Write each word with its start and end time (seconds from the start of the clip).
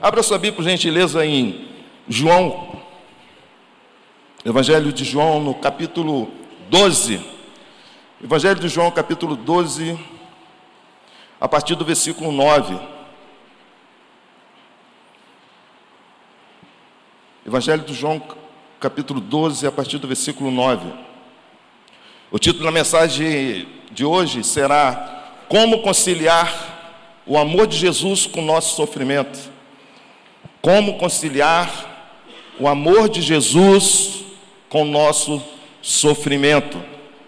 Abra 0.00 0.22
sua 0.22 0.38
Bíblia, 0.38 0.54
por 0.54 0.62
gentileza, 0.62 1.26
em 1.26 1.66
João, 2.08 2.80
Evangelho 4.44 4.92
de 4.92 5.04
João, 5.04 5.40
no 5.40 5.52
capítulo 5.54 6.30
12. 6.70 7.20
Evangelho 8.22 8.60
de 8.60 8.68
João, 8.68 8.92
capítulo 8.92 9.34
12, 9.34 9.98
a 11.40 11.48
partir 11.48 11.74
do 11.74 11.84
versículo 11.84 12.30
9. 12.30 12.78
Evangelho 17.44 17.82
de 17.82 17.92
João, 17.92 18.22
capítulo 18.78 19.20
12, 19.20 19.66
a 19.66 19.72
partir 19.72 19.98
do 19.98 20.06
versículo 20.06 20.52
9. 20.52 20.92
O 22.30 22.38
título 22.38 22.66
da 22.66 22.70
mensagem 22.70 23.66
de 23.90 24.04
hoje 24.04 24.44
será 24.44 25.32
Como 25.48 25.82
conciliar 25.82 27.22
o 27.26 27.36
amor 27.36 27.66
de 27.66 27.76
Jesus 27.76 28.26
com 28.26 28.42
o 28.42 28.46
nosso 28.46 28.76
sofrimento. 28.76 29.47
Como 30.60 30.98
conciliar 30.98 31.88
o 32.58 32.66
amor 32.66 33.08
de 33.08 33.22
Jesus 33.22 34.24
com 34.68 34.82
o 34.82 34.86
nosso 34.86 35.42
sofrimento. 35.80 36.82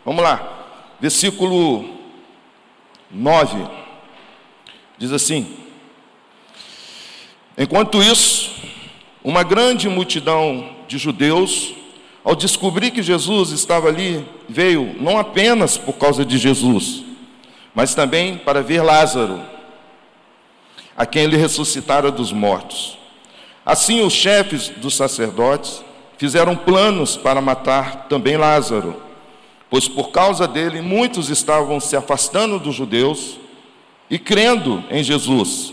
Vamos 0.04 0.22
lá, 0.22 0.96
versículo 1.00 1.88
9. 3.10 3.66
Diz 4.98 5.12
assim: 5.12 5.56
Enquanto 7.56 8.02
isso, 8.02 8.50
uma 9.22 9.42
grande 9.42 9.88
multidão 9.88 10.68
de 10.88 10.98
judeus, 10.98 11.74
ao 12.24 12.34
descobrir 12.34 12.90
que 12.90 13.02
Jesus 13.02 13.50
estava 13.50 13.88
ali, 13.88 14.26
veio 14.48 14.94
não 15.00 15.18
apenas 15.18 15.78
por 15.78 15.94
causa 15.94 16.24
de 16.24 16.36
Jesus, 16.36 17.02
mas 17.74 17.94
também 17.94 18.36
para 18.36 18.62
ver 18.62 18.82
Lázaro, 18.82 19.40
a 20.96 21.06
quem 21.06 21.22
ele 21.22 21.36
ressuscitara 21.36 22.10
dos 22.10 22.32
mortos. 22.32 22.99
Assim, 23.64 24.00
os 24.02 24.12
chefes 24.12 24.68
dos 24.68 24.94
sacerdotes 24.94 25.84
fizeram 26.16 26.56
planos 26.56 27.16
para 27.16 27.40
matar 27.40 28.06
também 28.08 28.36
Lázaro, 28.36 29.00
pois 29.68 29.86
por 29.88 30.10
causa 30.10 30.46
dele 30.46 30.80
muitos 30.80 31.30
estavam 31.30 31.78
se 31.80 31.96
afastando 31.96 32.58
dos 32.58 32.74
judeus 32.74 33.38
e 34.10 34.18
crendo 34.18 34.82
em 34.90 35.02
Jesus. 35.02 35.72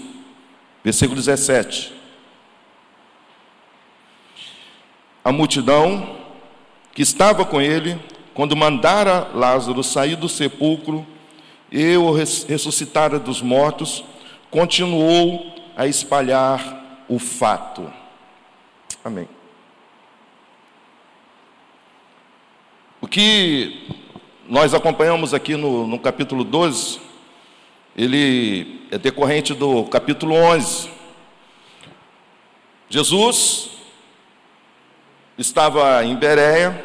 Versículo 0.84 1.16
17. 1.18 1.94
A 5.24 5.32
multidão 5.32 6.16
que 6.94 7.02
estava 7.02 7.44
com 7.44 7.62
ele, 7.62 8.00
quando 8.34 8.56
mandara 8.56 9.30
Lázaro 9.34 9.84
sair 9.84 10.16
do 10.16 10.30
sepulcro 10.30 11.06
e 11.72 11.98
o 11.98 12.12
ressuscitara 12.12 13.20
dos 13.20 13.42
mortos, 13.42 14.04
continuou 14.50 15.54
a 15.76 15.86
espalhar 15.88 16.77
o 17.08 17.20
fato. 17.20 17.92
Amém. 19.04 19.28
O 23.00 23.08
que 23.08 23.88
nós 24.48 24.74
acompanhamos 24.74 25.34
aqui 25.34 25.56
no, 25.56 25.88
no 25.88 26.00
capítulo 26.00 26.44
12, 26.44 27.00
ele 27.96 28.88
é 28.92 28.98
decorrente 28.98 29.54
do 29.54 29.84
capítulo 29.86 30.34
11. 30.34 30.90
Jesus 32.90 33.70
estava 35.38 36.04
em 36.04 36.16
Bereia 36.16 36.84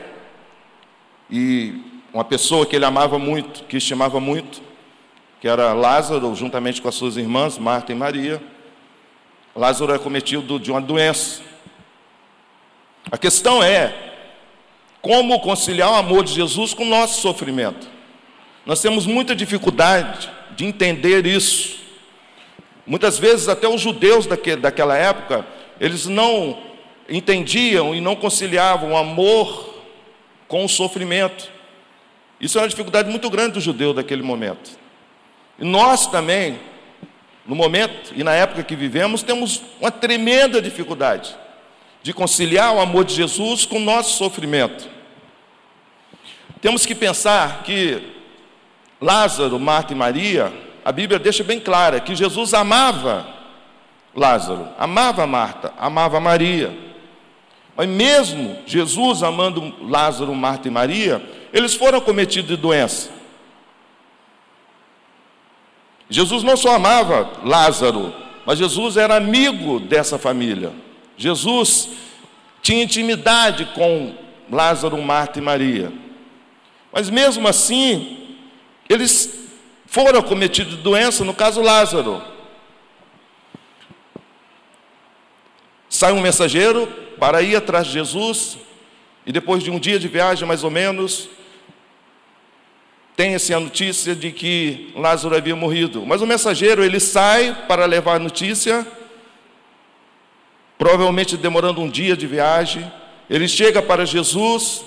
e 1.30 1.80
uma 2.12 2.24
pessoa 2.24 2.66
que 2.66 2.76
ele 2.76 2.84
amava 2.84 3.18
muito, 3.18 3.64
que 3.64 3.78
estimava 3.78 4.20
muito, 4.20 4.62
que 5.40 5.48
era 5.48 5.72
Lázaro, 5.72 6.34
juntamente 6.34 6.82
com 6.82 6.88
as 6.88 6.94
suas 6.94 7.16
irmãs, 7.16 7.58
Marta 7.58 7.90
e 7.90 7.94
Maria, 7.94 8.42
Lázaro 9.54 9.94
é 9.94 9.98
cometido 9.98 10.58
de 10.58 10.70
uma 10.70 10.80
doença. 10.80 11.42
A 13.10 13.18
questão 13.18 13.62
é 13.62 13.94
como 15.02 15.40
conciliar 15.40 15.90
o 15.90 15.96
amor 15.96 16.24
de 16.24 16.32
Jesus 16.32 16.72
com 16.72 16.84
o 16.84 16.88
nosso 16.88 17.20
sofrimento. 17.20 17.86
Nós 18.64 18.80
temos 18.80 19.04
muita 19.04 19.34
dificuldade 19.34 20.30
de 20.56 20.64
entender 20.64 21.26
isso. 21.26 21.80
Muitas 22.86 23.18
vezes 23.18 23.48
até 23.48 23.68
os 23.68 23.80
judeus 23.80 24.26
daquela 24.26 24.96
época, 24.96 25.46
eles 25.78 26.06
não 26.06 26.62
entendiam 27.08 27.94
e 27.94 28.00
não 28.00 28.16
conciliavam 28.16 28.92
o 28.92 28.96
amor 28.96 29.74
com 30.48 30.64
o 30.64 30.68
sofrimento. 30.68 31.50
Isso 32.40 32.58
é 32.58 32.62
uma 32.62 32.68
dificuldade 32.68 33.10
muito 33.10 33.28
grande 33.28 33.54
do 33.54 33.60
judeu 33.60 33.92
daquele 33.92 34.22
momento. 34.22 34.78
E 35.58 35.64
nós 35.64 36.06
também 36.06 36.58
no 37.46 37.54
momento 37.54 38.12
e 38.14 38.22
na 38.22 38.32
época 38.32 38.62
que 38.62 38.76
vivemos, 38.76 39.22
temos 39.22 39.62
uma 39.80 39.90
tremenda 39.90 40.62
dificuldade 40.62 41.36
de 42.02 42.12
conciliar 42.12 42.74
o 42.74 42.80
amor 42.80 43.04
de 43.04 43.14
Jesus 43.14 43.64
com 43.64 43.76
o 43.76 43.80
nosso 43.80 44.16
sofrimento. 44.16 44.88
Temos 46.60 46.86
que 46.86 46.94
pensar 46.94 47.62
que 47.64 48.02
Lázaro, 49.00 49.58
Marta 49.58 49.92
e 49.92 49.96
Maria, 49.96 50.52
a 50.84 50.92
Bíblia 50.92 51.18
deixa 51.18 51.42
bem 51.42 51.58
clara 51.58 52.00
que 52.00 52.14
Jesus 52.14 52.54
amava 52.54 53.26
Lázaro, 54.14 54.68
amava 54.78 55.26
Marta, 55.26 55.72
amava 55.78 56.20
Maria. 56.20 56.76
Mas 57.76 57.88
mesmo 57.88 58.58
Jesus 58.66 59.22
amando 59.22 59.74
Lázaro, 59.80 60.34
Marta 60.34 60.68
e 60.68 60.70
Maria, 60.70 61.22
eles 61.52 61.74
foram 61.74 62.00
cometidos 62.00 62.50
de 62.50 62.56
doença. 62.56 63.10
Jesus 66.12 66.42
não 66.42 66.58
só 66.58 66.74
amava 66.74 67.40
Lázaro, 67.42 68.12
mas 68.44 68.58
Jesus 68.58 68.98
era 68.98 69.16
amigo 69.16 69.80
dessa 69.80 70.18
família. 70.18 70.70
Jesus 71.16 71.88
tinha 72.60 72.84
intimidade 72.84 73.64
com 73.74 74.14
Lázaro, 74.50 75.00
Marta 75.00 75.38
e 75.38 75.42
Maria. 75.42 75.90
Mas 76.92 77.08
mesmo 77.08 77.48
assim, 77.48 78.36
eles 78.90 79.48
foram 79.86 80.20
cometidos 80.20 80.76
de 80.76 80.82
doença, 80.82 81.24
no 81.24 81.32
caso 81.32 81.62
Lázaro. 81.62 82.22
Sai 85.88 86.12
um 86.12 86.20
mensageiro 86.20 86.86
para 87.18 87.40
ir 87.40 87.56
atrás 87.56 87.86
de 87.86 87.94
Jesus, 87.94 88.58
e 89.24 89.32
depois 89.32 89.62
de 89.62 89.70
um 89.70 89.78
dia 89.78 89.98
de 89.98 90.08
viagem, 90.08 90.46
mais 90.46 90.62
ou 90.62 90.70
menos, 90.70 91.30
tem-se 93.16 93.52
a 93.52 93.60
notícia 93.60 94.14
de 94.14 94.32
que 94.32 94.92
Lázaro 94.96 95.36
havia 95.36 95.54
morrido. 95.54 96.04
Mas 96.06 96.22
o 96.22 96.26
mensageiro, 96.26 96.82
ele 96.82 96.98
sai 96.98 97.64
para 97.68 97.84
levar 97.84 98.16
a 98.16 98.18
notícia, 98.18 98.86
provavelmente 100.78 101.36
demorando 101.36 101.80
um 101.80 101.88
dia 101.88 102.16
de 102.16 102.26
viagem. 102.26 102.90
Ele 103.28 103.46
chega 103.46 103.82
para 103.82 104.06
Jesus, 104.06 104.84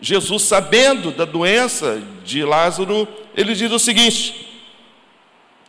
Jesus, 0.00 0.42
sabendo 0.42 1.10
da 1.10 1.24
doença 1.24 2.02
de 2.24 2.44
Lázaro, 2.44 3.08
ele 3.36 3.54
diz 3.54 3.70
o 3.70 3.78
seguinte: 3.78 4.62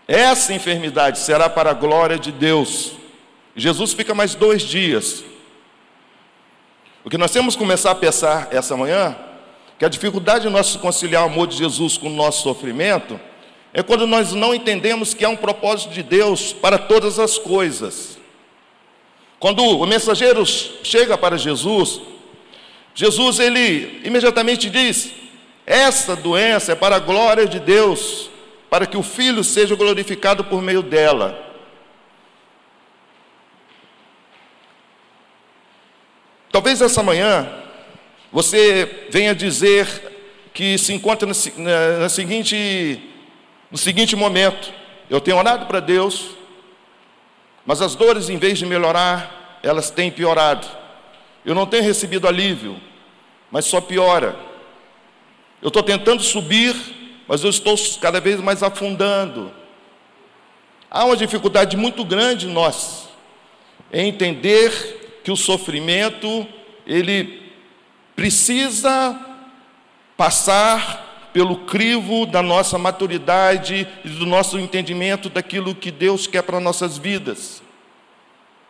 essa 0.08 0.54
enfermidade 0.54 1.20
será 1.20 1.50
para 1.50 1.72
a 1.72 1.74
glória 1.74 2.20
de 2.20 2.32
Deus. 2.32 2.94
Jesus 3.56 3.94
fica 3.94 4.14
mais 4.14 4.36
dois 4.36 4.62
dias. 4.62 5.24
O 7.04 7.10
que 7.10 7.18
nós 7.18 7.32
temos 7.32 7.56
que 7.56 7.62
começar 7.62 7.92
a 7.92 7.96
pensar 7.96 8.50
essa 8.52 8.76
manhã 8.76 9.16
que 9.78 9.86
a 9.86 9.90
dificuldade 9.90 10.46
de 10.46 10.50
nós 10.50 10.76
conciliar 10.76 11.24
o 11.24 11.26
amor 11.26 11.48
de 11.48 11.58
Jesus 11.58 11.98
com 11.98 12.08
o 12.08 12.16
nosso 12.16 12.44
sofrimento 12.44 13.20
é 13.74 13.84
quando 13.84 14.08
nós 14.08 14.32
não 14.32 14.56
entendemos 14.56 15.14
que 15.14 15.26
há 15.26 15.30
um 15.30 15.36
propósito 15.36 15.92
de 15.92 16.02
Deus 16.02 16.54
para 16.54 16.78
todas 16.78 17.20
as 17.20 17.38
coisas. 17.38 18.18
Quando 19.38 19.62
o 19.62 19.86
mensageiro 19.86 20.46
chega 20.46 21.18
para 21.18 21.38
Jesus, 21.38 22.00
Jesus 22.94 23.40
ele 23.40 24.02
imediatamente 24.06 24.70
diz: 24.70 25.12
essa 25.66 26.16
doença 26.16 26.72
é 26.72 26.76
para 26.76 26.96
a 26.96 27.00
glória 27.00 27.46
de 27.46 27.60
Deus, 27.60 28.30
para 28.70 28.86
que 28.86 28.96
o 28.96 29.04
Filho 29.04 29.44
seja 29.44 29.76
glorificado 29.76 30.46
por 30.46 30.62
meio 30.62 30.82
dela. 30.82 31.44
Talvez 36.50 36.82
essa 36.82 37.04
manhã 37.04 37.65
você 38.32 39.08
venha 39.10 39.34
dizer 39.34 39.88
que 40.54 40.78
se 40.78 40.94
encontra 40.94 41.28
no, 41.28 41.34
na, 42.00 42.10
seguinte, 42.10 43.02
no 43.72 43.78
seguinte 43.78 44.16
momento: 44.16 44.74
eu 45.10 45.22
tenho 45.22 45.38
orado 45.38 45.66
para 45.66 45.80
Deus, 45.80 46.32
mas 47.66 47.82
as 47.82 47.96
dores, 47.96 48.30
em 48.30 48.38
vez 48.38 48.58
de 48.58 48.66
melhorar, 48.66 49.60
elas 49.64 49.90
têm 49.90 50.12
piorado. 50.12 50.68
Eu 51.46 51.54
não 51.54 51.66
tenho 51.66 51.84
recebido 51.84 52.28
alívio, 52.28 52.80
mas 53.52 53.66
só 53.66 53.80
piora. 53.80 54.36
Eu 55.62 55.68
estou 55.68 55.84
tentando 55.84 56.22
subir, 56.22 56.76
mas 57.28 57.44
eu 57.44 57.50
estou 57.50 57.76
cada 58.00 58.20
vez 58.20 58.40
mais 58.40 58.64
afundando. 58.64 59.52
Há 60.90 61.06
uma 61.06 61.18
dificuldade 61.18 61.76
muito 61.76 62.06
grande 62.06 62.48
em 62.48 62.54
nós 62.54 63.06
em 63.92 64.10
entender 64.10 65.22
que 65.24 65.32
o 65.32 65.36
sofrimento 65.36 66.48
ele 66.86 67.45
precisa 68.16 69.20
passar 70.16 71.30
pelo 71.34 71.66
crivo 71.66 72.26
da 72.26 72.42
nossa 72.42 72.78
maturidade 72.78 73.88
e 74.06 74.10
do 74.10 74.26
nosso 74.26 74.58
entendimento 74.58 75.30
daquilo 75.30 75.76
que 75.76 75.92
Deus 75.92 76.28
quer 76.28 76.42
para 76.42 76.60
nossas 76.60 76.98
vidas. 76.98 77.62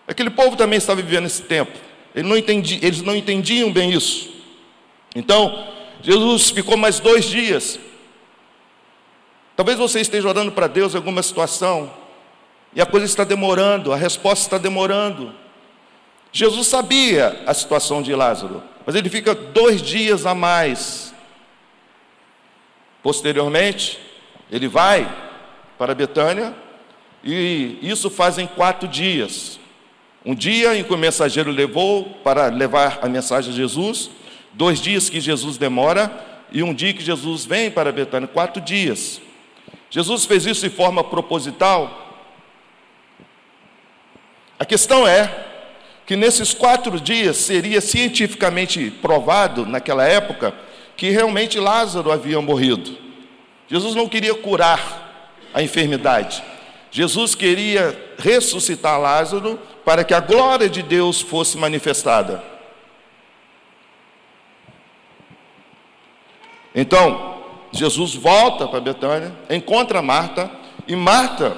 Aquele 0.08 0.30
povo 0.30 0.56
também 0.56 0.78
estava 0.78 1.02
vivendo 1.02 1.26
esse 1.26 1.44
tempo. 1.44 1.78
Eles 2.14 2.28
não, 2.28 2.38
entendi, 2.38 2.80
eles 2.82 3.02
não 3.02 3.16
entendiam 3.16 3.72
bem 3.72 3.92
isso. 3.92 4.32
Então, 5.16 5.68
Jesus 6.02 6.50
ficou 6.50 6.76
mais 6.76 7.00
dois 7.00 7.26
dias. 7.26 7.80
Talvez 9.56 9.78
você 9.78 10.02
esteja 10.02 10.28
orando 10.28 10.52
para 10.52 10.68
Deus 10.68 10.94
em 10.94 10.98
alguma 10.98 11.22
situação 11.24 11.92
e 12.74 12.82
a 12.82 12.86
coisa 12.86 13.06
está 13.06 13.24
demorando, 13.24 13.94
a 13.94 13.96
resposta 13.96 14.46
está 14.46 14.58
demorando. 14.58 15.34
Jesus 16.36 16.68
sabia 16.68 17.42
a 17.48 17.54
situação 17.54 18.02
de 18.02 18.14
Lázaro, 18.14 18.62
mas 18.86 18.94
ele 18.94 19.10
fica 19.10 19.34
dois 19.34 19.82
dias 19.82 20.26
a 20.26 20.36
mais. 20.36 21.16
Posteriormente, 23.02 23.98
ele 24.52 24.68
vai 24.68 25.10
para 25.78 25.96
Betânia 25.96 26.54
e 27.24 27.80
isso 27.82 28.10
fazem 28.10 28.48
quatro 28.48 28.86
dias. 28.86 29.58
Um 30.26 30.36
dia 30.36 30.76
em 30.76 30.84
que 30.84 30.94
o 30.94 30.98
mensageiro 30.98 31.52
levou 31.52 32.04
para 32.22 32.48
levar 32.48 33.00
a 33.02 33.08
mensagem 33.08 33.54
a 33.54 33.56
Jesus, 33.56 34.12
dois 34.52 34.82
dias 34.82 35.10
que 35.10 35.22
Jesus 35.22 35.56
demora 35.56 36.12
e 36.52 36.62
um 36.62 36.74
dia 36.74 36.92
que 36.92 37.02
Jesus 37.02 37.46
vem 37.46 37.72
para 37.72 37.94
Betânia, 37.94 38.28
quatro 38.28 38.62
dias. 38.62 39.22
Jesus 39.90 40.26
fez 40.26 40.46
isso 40.46 40.68
de 40.68 40.76
forma 40.76 41.02
proposital 41.02 42.02
a 44.58 44.64
questão 44.64 45.08
é 45.08 45.55
que 46.06 46.16
nesses 46.16 46.54
quatro 46.54 47.00
dias 47.00 47.38
seria 47.38 47.82
cientificamente 47.82 48.92
provado, 48.92 49.66
naquela 49.66 50.08
época, 50.08 50.54
que 50.96 51.10
realmente 51.10 51.60
Lázaro 51.60 52.12
havia 52.12 52.40
morrido. 52.42 52.98
Jesus 53.68 53.96
não 53.96 54.08
queria 54.08 54.36
curar 54.36 55.50
a 55.54 55.64
enfermidade. 55.64 56.44
Jesus 56.92 57.34
queria 57.34 57.98
ressuscitar 58.18 59.00
Lázaro 59.00 59.60
para 59.84 60.04
que 60.04 60.14
a 60.14 60.20
glória 60.20 60.70
de 60.70 60.82
Deus 60.84 61.22
fosse 61.22 61.58
manifestada. 61.58 62.44
Então, 66.74 67.36
Jesus 67.72 68.14
volta 68.14 68.68
para 68.68 68.80
Betânia, 68.80 69.34
encontra 69.50 70.02
Marta, 70.02 70.52
e 70.88 70.96
Marta 70.96 71.58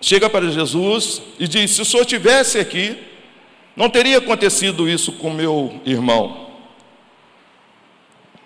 chega 0.00 0.28
para 0.28 0.50
Jesus 0.50 1.22
e 1.38 1.46
diz: 1.46 1.70
Se 1.70 1.82
o 1.82 1.84
senhor 1.84 2.04
tivesse 2.04 2.58
aqui, 2.58 3.13
não 3.76 3.90
teria 3.90 4.18
acontecido 4.18 4.88
isso 4.88 5.12
com 5.12 5.30
meu 5.30 5.80
irmão. 5.84 6.48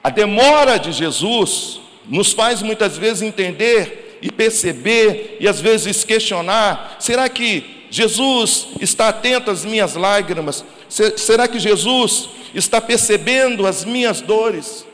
A 0.03 0.11
demora 0.11 0.79
de 0.79 0.93
Jesus 0.93 1.81
nos 2.07 2.33
faz 2.33 2.63
muitas 2.63 2.97
vezes 2.97 3.23
entender 3.23 4.19
e 4.23 4.33
perceber 4.33 5.37
e 5.41 5.47
às 5.47 5.61
vezes 5.61 6.05
questionar: 6.05 6.97
será 6.99 7.29
que 7.29 7.87
Jesus 7.91 8.69
está 8.81 9.09
atento 9.09 9.51
às 9.51 9.65
minhas 9.65 9.95
lágrimas? 9.95 10.65
Será 10.89 11.47
que 11.47 11.59
Jesus 11.59 12.29
está 12.55 12.81
percebendo 12.81 13.67
as 13.67 13.85
minhas 13.85 14.21
dores? 14.21 14.87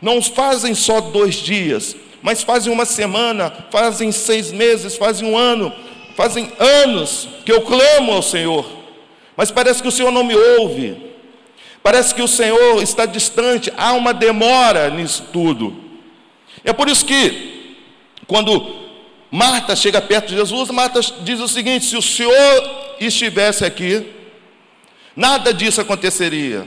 Não 0.00 0.22
fazem 0.22 0.74
só 0.74 1.00
dois 1.00 1.34
dias, 1.34 1.96
mas 2.22 2.42
fazem 2.42 2.72
uma 2.72 2.84
semana, 2.84 3.66
fazem 3.70 4.12
seis 4.12 4.52
meses, 4.52 4.96
fazem 4.96 5.28
um 5.28 5.36
ano, 5.36 5.72
Fazem 6.18 6.50
anos 6.58 7.28
que 7.44 7.52
eu 7.52 7.60
clamo 7.60 8.10
ao 8.10 8.22
Senhor, 8.22 8.66
mas 9.38 9.52
parece 9.52 9.80
que 9.80 9.86
o 9.86 9.92
Senhor 9.92 10.10
não 10.10 10.24
me 10.24 10.34
ouve. 10.34 10.96
Parece 11.80 12.12
que 12.12 12.20
o 12.20 12.26
Senhor 12.26 12.82
está 12.82 13.06
distante, 13.06 13.72
há 13.76 13.92
uma 13.92 14.12
demora 14.12 14.90
nisso 14.90 15.28
tudo. 15.32 15.80
É 16.64 16.72
por 16.72 16.88
isso 16.88 17.06
que, 17.06 17.76
quando 18.26 18.74
Marta 19.30 19.76
chega 19.76 20.02
perto 20.02 20.30
de 20.30 20.34
Jesus, 20.34 20.70
Marta 20.70 21.00
diz 21.20 21.38
o 21.38 21.46
seguinte: 21.46 21.84
se 21.84 21.96
o 21.96 22.02
Senhor 22.02 22.34
estivesse 22.98 23.64
aqui, 23.64 24.10
nada 25.14 25.54
disso 25.54 25.80
aconteceria. 25.80 26.66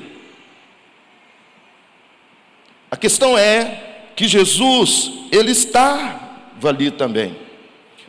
A 2.89 2.95
questão 2.95 3.37
é 3.37 4.11
que 4.15 4.29
Jesus, 4.29 5.11
ele 5.29 5.51
estava 5.51 6.69
ali 6.69 6.89
também. 6.89 7.35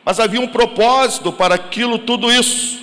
Mas 0.05 0.21
havia 0.21 0.41
um 0.41 0.47
propósito 0.47 1.33
para 1.33 1.57
aquilo, 1.57 1.99
tudo 1.99 2.31
isso. 2.31 2.82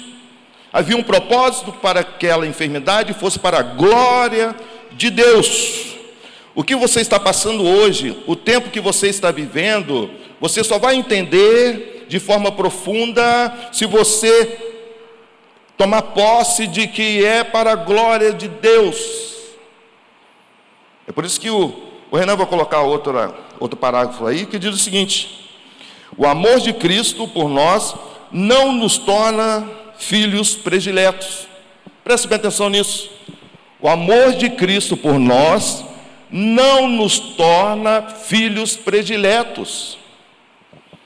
Havia 0.71 0.95
um 0.95 1.03
propósito 1.03 1.71
para 1.71 2.01
aquela 2.01 2.45
enfermidade 2.45 3.13
fosse 3.13 3.39
para 3.39 3.59
a 3.59 3.63
glória 3.63 4.55
de 4.91 5.09
Deus. 5.09 5.95
O 6.53 6.63
que 6.63 6.75
você 6.75 7.01
está 7.01 7.19
passando 7.19 7.63
hoje, 7.63 8.21
o 8.27 8.35
tempo 8.35 8.69
que 8.69 8.79
você 8.79 9.07
está 9.07 9.31
vivendo, 9.31 10.11
você 10.39 10.63
só 10.63 10.77
vai 10.77 10.95
entender 10.95 12.05
de 12.07 12.19
forma 12.19 12.51
profunda 12.51 13.69
se 13.71 13.85
você 13.85 14.57
tomar 15.77 16.01
posse 16.01 16.67
de 16.67 16.87
que 16.87 17.25
é 17.25 17.43
para 17.43 17.71
a 17.71 17.75
glória 17.75 18.33
de 18.33 18.47
Deus. 18.47 18.97
É 21.07 21.11
por 21.11 21.25
isso 21.25 21.39
que 21.39 21.49
o, 21.49 21.73
o 22.11 22.17
Renan 22.17 22.35
vai 22.35 22.45
colocar 22.45 22.81
outra, 22.81 23.33
outro 23.59 23.77
parágrafo 23.77 24.27
aí 24.27 24.45
que 24.45 24.59
diz 24.59 24.75
o 24.75 24.77
seguinte: 24.77 25.49
o 26.17 26.27
amor 26.27 26.59
de 26.59 26.73
Cristo 26.73 27.27
por 27.27 27.49
nós 27.49 27.95
não 28.31 28.73
nos 28.73 28.97
torna 28.97 29.67
filhos 29.99 30.55
prediletos. 30.55 31.47
Preste 32.03 32.27
bem 32.27 32.37
atenção 32.37 32.69
nisso. 32.69 33.11
O 33.79 33.87
amor 33.87 34.33
de 34.33 34.49
Cristo 34.49 34.97
por 34.97 35.19
nós 35.19 35.85
não 36.31 36.87
nos 36.87 37.19
torna 37.19 38.01
filhos 38.01 38.75
prediletos. 38.75 39.99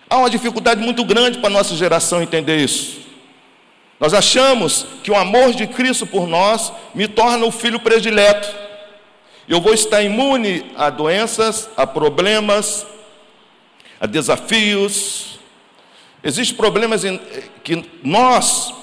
Há 0.10 0.18
uma 0.18 0.30
dificuldade 0.30 0.82
muito 0.82 1.04
grande 1.04 1.40
para 1.40 1.50
a 1.50 1.54
nossa 1.54 1.76
geração 1.76 2.22
entender 2.22 2.58
isso. 2.58 3.02
Nós 4.00 4.14
achamos 4.14 4.86
que 5.04 5.10
o 5.10 5.16
amor 5.16 5.54
de 5.54 5.66
Cristo 5.66 6.06
por 6.06 6.28
nós 6.28 6.72
me 6.94 7.08
torna 7.08 7.46
o 7.46 7.52
filho 7.52 7.80
predileto. 7.80 8.54
Eu 9.48 9.60
vou 9.60 9.74
estar 9.74 10.02
imune 10.02 10.72
a 10.76 10.90
doenças, 10.90 11.70
a 11.76 11.86
problemas, 11.86 12.86
a 14.00 14.06
desafios. 14.06 15.40
Existem 16.24 16.56
problemas 16.56 17.04
em, 17.04 17.20
que 17.64 17.84
nós, 18.04 18.74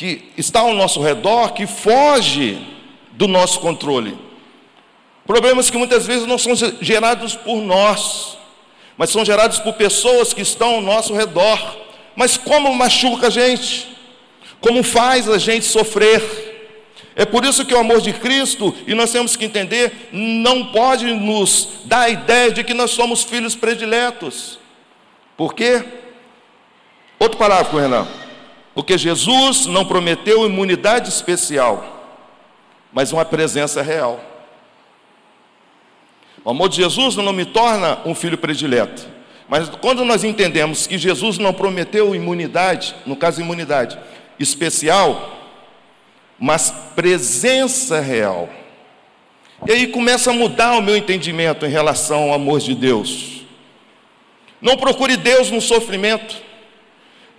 que 0.00 0.22
está 0.34 0.60
ao 0.60 0.72
nosso 0.72 0.98
redor, 1.02 1.52
que 1.52 1.66
foge 1.66 2.58
do 3.12 3.28
nosso 3.28 3.60
controle. 3.60 4.16
Problemas 5.26 5.68
que 5.68 5.76
muitas 5.76 6.06
vezes 6.06 6.26
não 6.26 6.38
são 6.38 6.54
gerados 6.80 7.36
por 7.36 7.60
nós, 7.60 8.38
mas 8.96 9.10
são 9.10 9.22
gerados 9.26 9.58
por 9.58 9.74
pessoas 9.74 10.32
que 10.32 10.40
estão 10.40 10.76
ao 10.76 10.80
nosso 10.80 11.12
redor. 11.12 11.76
Mas 12.16 12.38
como 12.38 12.74
machuca 12.74 13.26
a 13.26 13.30
gente? 13.30 13.94
Como 14.58 14.82
faz 14.82 15.28
a 15.28 15.36
gente 15.36 15.66
sofrer? 15.66 16.22
É 17.14 17.26
por 17.26 17.44
isso 17.44 17.66
que 17.66 17.74
o 17.74 17.78
amor 17.78 18.00
de 18.00 18.14
Cristo, 18.14 18.74
e 18.86 18.94
nós 18.94 19.12
temos 19.12 19.36
que 19.36 19.44
entender, 19.44 20.08
não 20.10 20.68
pode 20.68 21.12
nos 21.12 21.68
dar 21.84 22.04
a 22.04 22.08
ideia 22.08 22.50
de 22.50 22.64
que 22.64 22.72
nós 22.72 22.92
somos 22.92 23.22
filhos 23.22 23.54
prediletos. 23.54 24.58
Por 25.36 25.52
quê? 25.52 25.84
Outro 27.18 27.36
parágrafo, 27.36 27.76
Renan. 27.76 28.29
Porque 28.80 28.96
Jesus 28.96 29.66
não 29.66 29.84
prometeu 29.84 30.46
imunidade 30.46 31.10
especial, 31.10 32.16
mas 32.90 33.12
uma 33.12 33.26
presença 33.26 33.82
real. 33.82 34.18
O 36.42 36.48
amor 36.48 36.70
de 36.70 36.76
Jesus 36.76 37.14
não 37.14 37.30
me 37.30 37.44
torna 37.44 37.98
um 38.06 38.14
filho 38.14 38.38
predileto. 38.38 39.06
Mas 39.46 39.68
quando 39.68 40.02
nós 40.02 40.24
entendemos 40.24 40.86
que 40.86 40.96
Jesus 40.96 41.36
não 41.36 41.52
prometeu 41.52 42.14
imunidade, 42.14 42.94
no 43.04 43.14
caso 43.14 43.42
imunidade 43.42 43.98
especial, 44.38 45.30
mas 46.38 46.70
presença 46.96 48.00
real. 48.00 48.48
E 49.66 49.72
aí 49.72 49.88
começa 49.88 50.30
a 50.30 50.34
mudar 50.34 50.78
o 50.78 50.80
meu 50.80 50.96
entendimento 50.96 51.66
em 51.66 51.70
relação 51.70 52.30
ao 52.30 52.32
amor 52.32 52.60
de 52.60 52.74
Deus. 52.74 53.42
Não 54.58 54.78
procure 54.78 55.18
Deus 55.18 55.50
no 55.50 55.60
sofrimento, 55.60 56.48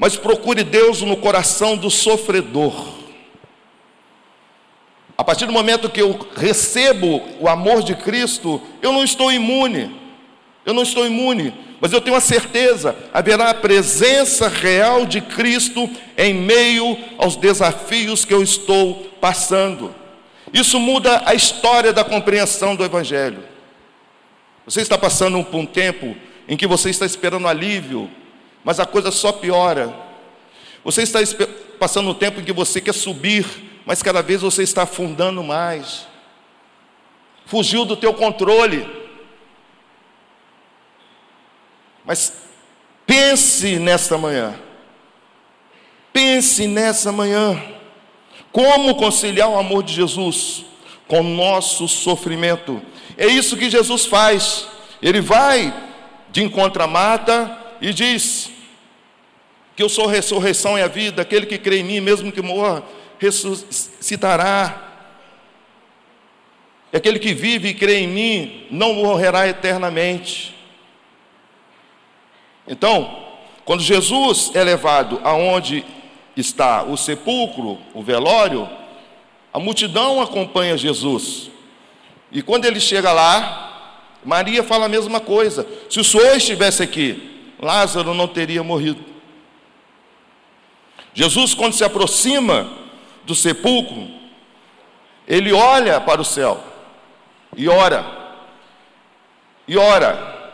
mas 0.01 0.17
procure 0.17 0.63
Deus 0.63 1.03
no 1.03 1.15
coração 1.15 1.77
do 1.77 1.91
sofredor. 1.91 2.73
A 5.15 5.23
partir 5.23 5.45
do 5.45 5.51
momento 5.51 5.91
que 5.91 6.01
eu 6.01 6.27
recebo 6.35 7.21
o 7.39 7.47
amor 7.47 7.83
de 7.83 7.93
Cristo, 7.93 8.59
eu 8.81 8.91
não 8.91 9.03
estou 9.03 9.31
imune. 9.31 9.95
Eu 10.65 10.73
não 10.73 10.81
estou 10.81 11.05
imune, 11.05 11.53
mas 11.79 11.93
eu 11.93 12.01
tenho 12.01 12.15
a 12.15 12.19
certeza, 12.19 12.95
haverá 13.13 13.51
a 13.51 13.53
presença 13.53 14.47
real 14.47 15.05
de 15.05 15.21
Cristo 15.21 15.87
em 16.17 16.33
meio 16.33 16.97
aos 17.19 17.35
desafios 17.35 18.25
que 18.25 18.33
eu 18.33 18.41
estou 18.41 19.07
passando. 19.21 19.93
Isso 20.51 20.79
muda 20.79 21.21
a 21.27 21.35
história 21.35 21.93
da 21.93 22.03
compreensão 22.03 22.75
do 22.75 22.83
Evangelho. 22.83 23.43
Você 24.65 24.81
está 24.81 24.97
passando 24.97 25.43
por 25.43 25.57
um 25.57 25.65
tempo 25.65 26.15
em 26.47 26.57
que 26.57 26.65
você 26.65 26.89
está 26.89 27.05
esperando 27.05 27.47
alívio, 27.47 28.09
mas 28.63 28.79
a 28.79 28.85
coisa 28.85 29.11
só 29.11 29.31
piora. 29.31 29.93
Você 30.83 31.03
está 31.03 31.19
passando 31.79 32.09
um 32.09 32.13
tempo 32.13 32.39
em 32.39 32.43
que 32.43 32.53
você 32.53 32.79
quer 32.81 32.93
subir, 32.93 33.45
mas 33.85 34.01
cada 34.01 34.21
vez 34.21 34.41
você 34.41 34.63
está 34.63 34.83
afundando 34.83 35.43
mais. 35.43 36.07
Fugiu 37.45 37.85
do 37.85 37.97
teu 37.97 38.13
controle. 38.13 38.87
Mas 42.05 42.33
pense 43.05 43.77
nesta 43.77 44.17
manhã. 44.17 44.55
Pense 46.13 46.67
nessa 46.67 47.11
manhã. 47.11 47.61
Como 48.51 48.95
conciliar 48.95 49.49
o 49.49 49.57
amor 49.57 49.83
de 49.83 49.93
Jesus 49.93 50.65
com 51.07 51.21
o 51.21 51.23
nosso 51.23 51.87
sofrimento? 51.87 52.81
É 53.17 53.27
isso 53.27 53.57
que 53.57 53.69
Jesus 53.69 54.05
faz. 54.05 54.67
Ele 55.01 55.21
vai 55.21 55.73
de 56.31 56.43
encontro 56.43 56.83
a 56.83 56.87
Marta 56.87 57.60
e 57.81 57.91
diz 57.91 58.51
que 59.75 59.81
eu 59.81 59.89
sou 59.89 60.07
a 60.07 60.11
ressurreição 60.11 60.77
e 60.77 60.81
a 60.83 60.87
vida, 60.87 61.23
aquele 61.23 61.47
que 61.47 61.57
crê 61.57 61.79
em 61.79 61.83
mim, 61.83 61.99
mesmo 61.99 62.31
que 62.31 62.41
morra, 62.41 62.83
ressuscitará. 63.17 64.89
E 66.93 66.97
aquele 66.97 67.17
que 67.17 67.33
vive 67.33 67.69
e 67.69 67.73
crê 67.73 68.01
em 68.01 68.07
mim 68.07 68.67
não 68.69 68.93
morrerá 68.93 69.47
eternamente. 69.47 70.55
Então, 72.67 73.25
quando 73.65 73.81
Jesus 73.81 74.51
é 74.53 74.63
levado 74.63 75.19
aonde 75.23 75.83
está 76.37 76.83
o 76.83 76.95
sepulcro, 76.95 77.79
o 77.95 78.03
velório, 78.03 78.69
a 79.51 79.59
multidão 79.59 80.21
acompanha 80.21 80.77
Jesus. 80.77 81.49
E 82.31 82.43
quando 82.43 82.65
ele 82.65 82.79
chega 82.79 83.11
lá, 83.11 84.19
Maria 84.23 84.63
fala 84.63 84.85
a 84.85 84.89
mesma 84.89 85.19
coisa. 85.19 85.67
Se 85.89 85.99
o 85.99 86.03
Senhor 86.03 86.35
estivesse 86.37 86.83
aqui, 86.83 87.30
Lázaro 87.61 88.15
não 88.15 88.27
teria 88.27 88.63
morrido. 88.63 89.05
Jesus, 91.13 91.53
quando 91.53 91.73
se 91.73 91.83
aproxima 91.83 92.67
do 93.23 93.35
sepulcro, 93.35 94.07
ele 95.27 95.53
olha 95.53 96.01
para 96.01 96.19
o 96.19 96.25
céu 96.25 96.63
e 97.55 97.69
ora, 97.69 98.03
e 99.67 99.77
ora, 99.77 100.51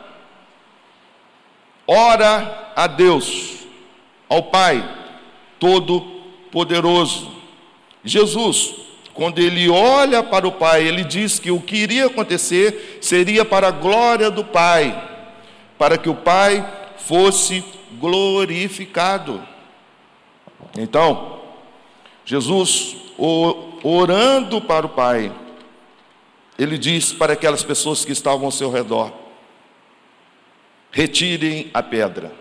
ora 1.87 2.73
a 2.75 2.87
Deus, 2.87 3.59
ao 4.27 4.43
Pai 4.43 4.83
Todo-Poderoso. 5.59 7.31
Jesus, 8.03 8.75
quando 9.13 9.39
ele 9.39 9.69
olha 9.69 10.21
para 10.21 10.47
o 10.47 10.51
Pai, 10.51 10.83
ele 10.85 11.03
diz 11.03 11.39
que 11.39 11.51
o 11.51 11.61
que 11.61 11.77
iria 11.77 12.07
acontecer 12.07 12.99
seria 13.01 13.45
para 13.45 13.69
a 13.69 13.71
glória 13.71 14.29
do 14.29 14.43
Pai, 14.43 15.09
para 15.77 15.97
que 15.97 16.09
o 16.09 16.15
Pai 16.15 16.65
fosse 16.97 17.63
glorificado. 17.99 19.41
Então, 20.77 21.39
Jesus, 22.25 22.95
orando 23.83 24.61
para 24.61 24.85
o 24.85 24.89
Pai, 24.89 25.31
ele 26.57 26.77
diz 26.77 27.13
para 27.13 27.33
aquelas 27.33 27.63
pessoas 27.63 28.03
que 28.03 28.11
estavam 28.11 28.45
ao 28.45 28.51
seu 28.51 28.71
redor: 28.71 29.11
retirem 30.91 31.69
a 31.73 31.81
pedra. 31.81 32.31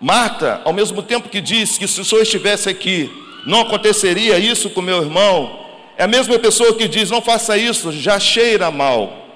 Marta, 0.00 0.62
ao 0.64 0.72
mesmo 0.72 1.02
tempo 1.02 1.28
que 1.28 1.40
diz 1.40 1.76
que 1.76 1.86
se 1.86 2.00
o 2.00 2.04
Senhor 2.04 2.22
estivesse 2.22 2.68
aqui, 2.68 3.10
não 3.46 3.60
aconteceria 3.60 4.38
isso 4.38 4.70
com 4.70 4.80
meu 4.80 5.02
irmão, 5.02 5.66
é 5.96 6.04
a 6.04 6.08
mesma 6.08 6.38
pessoa 6.38 6.74
que 6.74 6.88
diz: 6.88 7.10
não 7.10 7.20
faça 7.20 7.56
isso, 7.56 7.92
já 7.92 8.18
cheira 8.18 8.70
mal. 8.70 9.28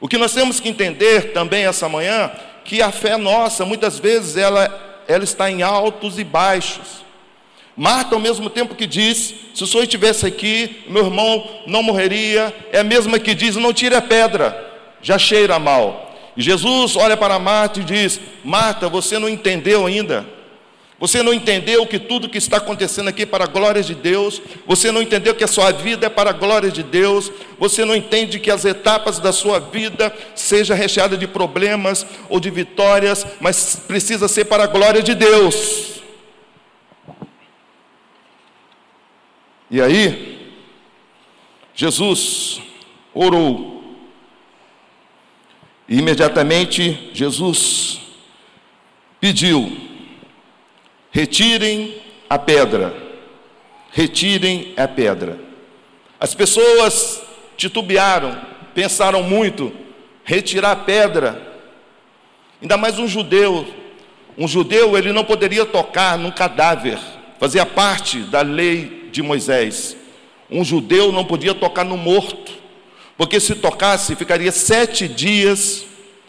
O 0.00 0.08
que 0.08 0.18
nós 0.18 0.32
temos 0.32 0.60
que 0.60 0.68
entender 0.68 1.32
também 1.32 1.64
essa 1.64 1.88
manhã, 1.88 2.30
que 2.64 2.82
a 2.82 2.90
fé 2.90 3.16
nossa, 3.16 3.64
muitas 3.64 3.98
vezes, 3.98 4.36
ela 4.36 4.92
ela 5.08 5.24
está 5.24 5.50
em 5.50 5.62
altos 5.62 6.18
e 6.18 6.24
baixos. 6.24 7.02
Marta, 7.76 8.14
ao 8.14 8.20
mesmo 8.20 8.50
tempo 8.50 8.74
que 8.74 8.86
diz: 8.86 9.34
se 9.54 9.64
o 9.64 9.66
senhor 9.66 9.82
estivesse 9.84 10.26
aqui, 10.26 10.84
meu 10.88 11.06
irmão 11.06 11.62
não 11.66 11.82
morreria, 11.82 12.54
é 12.70 12.78
a 12.80 12.84
mesma 12.84 13.18
que 13.18 13.34
diz: 13.34 13.56
não 13.56 13.72
tire 13.72 13.94
a 13.94 14.02
pedra, 14.02 14.72
já 15.00 15.18
cheira 15.18 15.58
mal. 15.58 16.10
E 16.36 16.42
Jesus 16.42 16.96
olha 16.96 17.16
para 17.16 17.38
Marta 17.38 17.80
e 17.80 17.84
diz: 17.84 18.20
Marta, 18.44 18.88
você 18.88 19.18
não 19.18 19.28
entendeu 19.28 19.86
ainda. 19.86 20.26
Você 21.02 21.20
não 21.20 21.34
entendeu 21.34 21.84
que 21.84 21.98
tudo 21.98 22.28
que 22.28 22.38
está 22.38 22.58
acontecendo 22.58 23.08
aqui 23.08 23.22
é 23.22 23.26
para 23.26 23.42
a 23.42 23.48
glória 23.48 23.82
de 23.82 23.92
Deus, 23.92 24.40
você 24.64 24.92
não 24.92 25.02
entendeu 25.02 25.34
que 25.34 25.42
a 25.42 25.48
sua 25.48 25.72
vida 25.72 26.06
é 26.06 26.08
para 26.08 26.30
a 26.30 26.32
glória 26.32 26.70
de 26.70 26.84
Deus, 26.84 27.28
você 27.58 27.84
não 27.84 27.96
entende 27.96 28.38
que 28.38 28.52
as 28.52 28.64
etapas 28.64 29.18
da 29.18 29.32
sua 29.32 29.58
vida 29.58 30.14
seja 30.36 30.76
recheada 30.76 31.16
de 31.16 31.26
problemas 31.26 32.06
ou 32.28 32.38
de 32.38 32.50
vitórias, 32.50 33.26
mas 33.40 33.82
precisa 33.84 34.28
ser 34.28 34.44
para 34.44 34.62
a 34.62 34.68
glória 34.68 35.02
de 35.02 35.12
Deus. 35.16 36.02
E 39.68 39.82
aí, 39.82 40.54
Jesus 41.74 42.62
orou. 43.12 43.98
E 45.88 45.98
imediatamente 45.98 47.10
Jesus 47.12 48.00
pediu 49.20 49.90
Retirem 51.12 52.02
a 52.28 52.38
pedra. 52.38 52.94
Retirem 53.92 54.72
a 54.76 54.88
pedra. 54.88 55.38
As 56.18 56.34
pessoas 56.34 57.22
titubearam, 57.56 58.40
pensaram 58.74 59.22
muito, 59.22 59.70
retirar 60.24 60.72
a 60.72 60.76
pedra. 60.76 61.40
Ainda 62.60 62.78
mais 62.78 62.98
um 62.98 63.06
judeu. 63.06 63.66
Um 64.38 64.48
judeu, 64.48 64.96
ele 64.96 65.12
não 65.12 65.24
poderia 65.24 65.66
tocar 65.66 66.16
num 66.16 66.30
cadáver. 66.30 66.98
Fazia 67.38 67.66
parte 67.66 68.20
da 68.20 68.40
lei 68.40 69.10
de 69.12 69.22
Moisés. 69.22 69.94
Um 70.50 70.64
judeu 70.64 71.12
não 71.12 71.24
podia 71.24 71.54
tocar 71.54 71.84
no 71.84 71.98
morto, 71.98 72.52
porque 73.16 73.38
se 73.38 73.54
tocasse, 73.54 74.16
ficaria 74.16 74.50
sete 74.50 75.06
dias, 75.06 75.84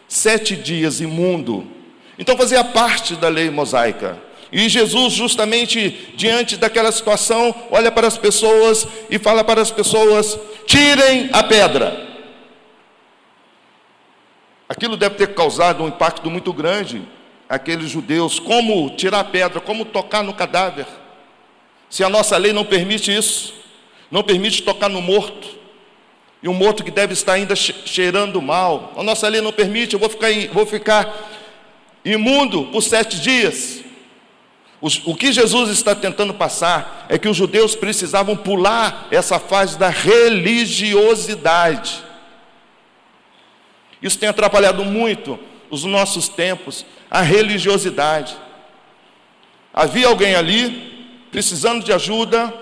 sete 0.06 0.54
dias 0.54 1.00
imundo. 1.00 1.66
Então 2.18 2.36
fazia 2.36 2.62
parte 2.62 3.16
da 3.16 3.28
lei 3.28 3.48
mosaica. 3.48 4.18
E 4.56 4.68
Jesus, 4.68 5.12
justamente 5.12 6.12
diante 6.14 6.56
daquela 6.56 6.92
situação, 6.92 7.52
olha 7.72 7.90
para 7.90 8.06
as 8.06 8.16
pessoas 8.16 8.86
e 9.10 9.18
fala 9.18 9.42
para 9.42 9.60
as 9.60 9.72
pessoas: 9.72 10.38
tirem 10.64 11.28
a 11.32 11.42
pedra. 11.42 12.06
Aquilo 14.68 14.96
deve 14.96 15.16
ter 15.16 15.34
causado 15.34 15.82
um 15.82 15.88
impacto 15.88 16.30
muito 16.30 16.52
grande 16.52 17.02
aqueles 17.48 17.90
judeus. 17.90 18.38
Como 18.38 18.90
tirar 18.90 19.20
a 19.20 19.24
pedra, 19.24 19.60
como 19.60 19.84
tocar 19.84 20.22
no 20.22 20.32
cadáver. 20.32 20.86
Se 21.90 22.04
a 22.04 22.08
nossa 22.08 22.36
lei 22.36 22.52
não 22.52 22.64
permite 22.64 23.12
isso, 23.12 23.52
não 24.08 24.22
permite 24.22 24.62
tocar 24.62 24.88
no 24.88 25.02
morto, 25.02 25.48
e 26.40 26.48
um 26.48 26.54
morto 26.54 26.84
que 26.84 26.92
deve 26.92 27.12
estar 27.12 27.32
ainda 27.32 27.56
cheirando 27.56 28.40
mal, 28.40 28.92
a 28.96 29.02
nossa 29.02 29.26
lei 29.26 29.40
não 29.40 29.52
permite, 29.52 29.94
eu 29.94 29.98
vou 29.98 30.08
ficar, 30.08 30.28
vou 30.52 30.64
ficar 30.64 31.12
imundo 32.04 32.66
por 32.66 32.82
sete 32.82 33.18
dias. 33.20 33.82
O 35.06 35.14
que 35.14 35.32
Jesus 35.32 35.70
está 35.70 35.94
tentando 35.94 36.34
passar 36.34 37.06
é 37.08 37.16
que 37.16 37.26
os 37.26 37.34
judeus 37.34 37.74
precisavam 37.74 38.36
pular 38.36 39.08
essa 39.10 39.38
fase 39.38 39.78
da 39.78 39.88
religiosidade. 39.88 42.04
Isso 44.02 44.18
tem 44.18 44.28
atrapalhado 44.28 44.84
muito 44.84 45.38
os 45.70 45.84
nossos 45.84 46.28
tempos, 46.28 46.84
a 47.10 47.22
religiosidade. 47.22 48.36
Havia 49.72 50.06
alguém 50.06 50.34
ali 50.34 51.16
precisando 51.30 51.82
de 51.82 51.90
ajuda, 51.90 52.52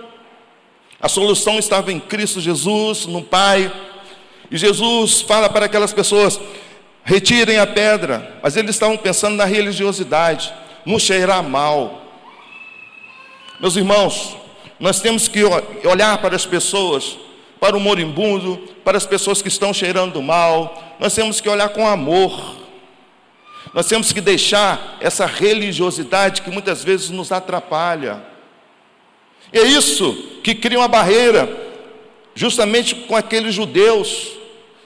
a 1.00 1.09
solução 1.09 1.59
estava 1.59 1.91
em 1.91 1.99
Cristo 1.99 2.41
Jesus, 2.41 3.05
no 3.05 3.23
Pai, 3.23 3.73
e 4.49 4.57
Jesus 4.57 5.23
fala 5.23 5.50
para 5.50 5.67
aquelas 5.67 5.93
pessoas: 5.93 6.41
retirem 7.02 7.59
a 7.59 7.67
pedra, 7.67 8.38
mas 8.41 8.57
eles 8.57 8.76
estavam 8.76 8.97
pensando 8.97 9.35
na 9.35 9.45
religiosidade, 9.45 10.55
no 10.87 11.00
cheirar 11.00 11.43
mal. 11.43 12.01
Meus 13.62 13.76
irmãos, 13.76 14.37
nós 14.81 15.00
temos 15.00 15.28
que 15.28 15.45
olhar 15.45 16.19
para 16.19 16.35
as 16.35 16.45
pessoas, 16.45 17.16
para 17.61 17.76
o 17.76 17.81
moribundo, 17.81 18.57
para 18.83 18.99
as 18.99 19.07
pessoas 19.07 19.40
que 19.40 19.47
estão 19.47 19.73
cheirando 19.73 20.21
mal, 20.21 20.97
nós 20.99 21.14
temos 21.14 21.40
que 21.40 21.49
olhar 21.49 21.69
com 21.69 21.87
amor. 21.87 22.57
Nós 23.73 23.87
temos 23.87 24.12
que 24.12 24.21
deixar 24.21 24.99
essa 25.00 25.26
religiosidade 25.26 26.42
que 26.42 26.50
muitas 26.50 26.83
vezes 26.83 27.09
nos 27.11 27.31
atrapalha. 27.31 28.21
É 29.52 29.62
isso 29.62 30.12
que 30.42 30.57
cria 30.57 30.81
uma 30.81 30.88
barreira, 30.88 31.49
justamente 32.35 32.97
com 32.97 33.14
aqueles 33.14 33.54
judeus. 33.54 34.33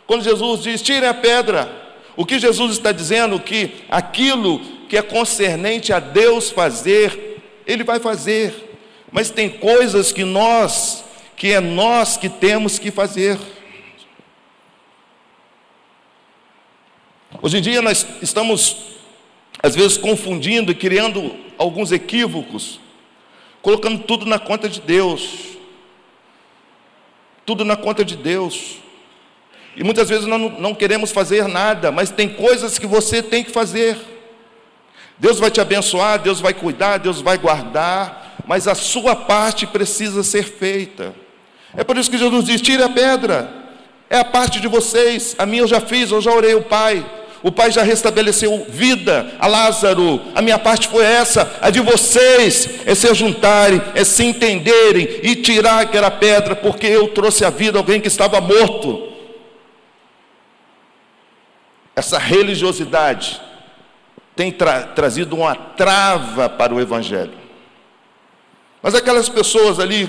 Quando 0.06 0.22
Jesus 0.22 0.62
diz: 0.62 0.82
tirem 0.82 1.08
a 1.08 1.14
pedra, 1.14 1.66
o 2.14 2.26
que 2.26 2.38
Jesus 2.38 2.72
está 2.72 2.92
dizendo? 2.92 3.40
Que 3.40 3.70
aquilo 3.88 4.60
que 4.86 4.98
é 4.98 5.02
concernente 5.02 5.94
a 5.94 5.98
Deus 5.98 6.50
fazer, 6.50 7.40
Ele 7.66 7.82
vai 7.82 7.98
fazer. 7.98 8.65
Mas 9.16 9.30
tem 9.30 9.48
coisas 9.48 10.12
que 10.12 10.24
nós, 10.24 11.02
que 11.38 11.50
é 11.50 11.58
nós 11.58 12.18
que 12.18 12.28
temos 12.28 12.78
que 12.78 12.90
fazer. 12.90 13.38
Hoje 17.40 17.56
em 17.56 17.62
dia 17.62 17.80
nós 17.80 18.06
estamos, 18.20 18.98
às 19.62 19.74
vezes, 19.74 19.96
confundindo 19.96 20.70
e 20.70 20.74
criando 20.74 21.34
alguns 21.56 21.92
equívocos, 21.92 22.78
colocando 23.62 24.02
tudo 24.02 24.26
na 24.26 24.38
conta 24.38 24.68
de 24.68 24.82
Deus. 24.82 25.56
Tudo 27.46 27.64
na 27.64 27.74
conta 27.74 28.04
de 28.04 28.16
Deus. 28.16 28.80
E 29.74 29.82
muitas 29.82 30.10
vezes 30.10 30.26
nós 30.26 30.58
não 30.58 30.74
queremos 30.74 31.10
fazer 31.10 31.48
nada, 31.48 31.90
mas 31.90 32.10
tem 32.10 32.28
coisas 32.28 32.78
que 32.78 32.86
você 32.86 33.22
tem 33.22 33.42
que 33.42 33.50
fazer. 33.50 33.96
Deus 35.16 35.38
vai 35.38 35.50
te 35.50 35.58
abençoar, 35.58 36.18
Deus 36.18 36.38
vai 36.38 36.52
cuidar, 36.52 36.98
Deus 36.98 37.22
vai 37.22 37.38
guardar, 37.38 38.25
mas 38.46 38.68
a 38.68 38.74
sua 38.74 39.16
parte 39.16 39.66
precisa 39.66 40.22
ser 40.22 40.44
feita. 40.44 41.14
É 41.76 41.82
por 41.82 41.96
isso 41.96 42.10
que 42.10 42.18
Jesus 42.18 42.44
diz: 42.44 42.60
tire 42.60 42.82
a 42.82 42.88
pedra, 42.88 43.52
é 44.08 44.18
a 44.18 44.24
parte 44.24 44.60
de 44.60 44.68
vocês, 44.68 45.34
a 45.38 45.44
minha 45.44 45.62
eu 45.62 45.66
já 45.66 45.80
fiz, 45.80 46.10
eu 46.10 46.20
já 46.20 46.30
orei 46.30 46.54
o 46.54 46.62
Pai. 46.62 47.04
O 47.42 47.52
Pai 47.52 47.70
já 47.70 47.82
restabeleceu 47.82 48.66
vida 48.68 49.34
a 49.38 49.46
Lázaro. 49.46 50.20
A 50.34 50.42
minha 50.42 50.58
parte 50.58 50.88
foi 50.88 51.04
essa. 51.04 51.58
A 51.60 51.70
de 51.70 51.80
vocês 51.80 52.68
é 52.84 52.94
se 52.94 53.12
juntarem, 53.14 53.80
é 53.94 54.02
se 54.02 54.24
entenderem 54.24 55.20
e 55.22 55.36
tirar 55.36 55.82
aquela 55.82 56.10
pedra, 56.10 56.56
porque 56.56 56.86
eu 56.86 57.08
trouxe 57.08 57.44
a 57.44 57.50
vida 57.50 57.78
a 57.78 57.80
alguém 57.80 58.00
que 58.00 58.08
estava 58.08 58.40
morto. 58.40 59.12
Essa 61.94 62.18
religiosidade 62.18 63.40
tem 64.34 64.50
tra 64.50 64.82
trazido 64.82 65.36
uma 65.36 65.54
trava 65.54 66.48
para 66.48 66.74
o 66.74 66.80
Evangelho. 66.80 67.45
Mas 68.86 68.94
aquelas 68.94 69.28
pessoas 69.28 69.80
ali, 69.80 70.08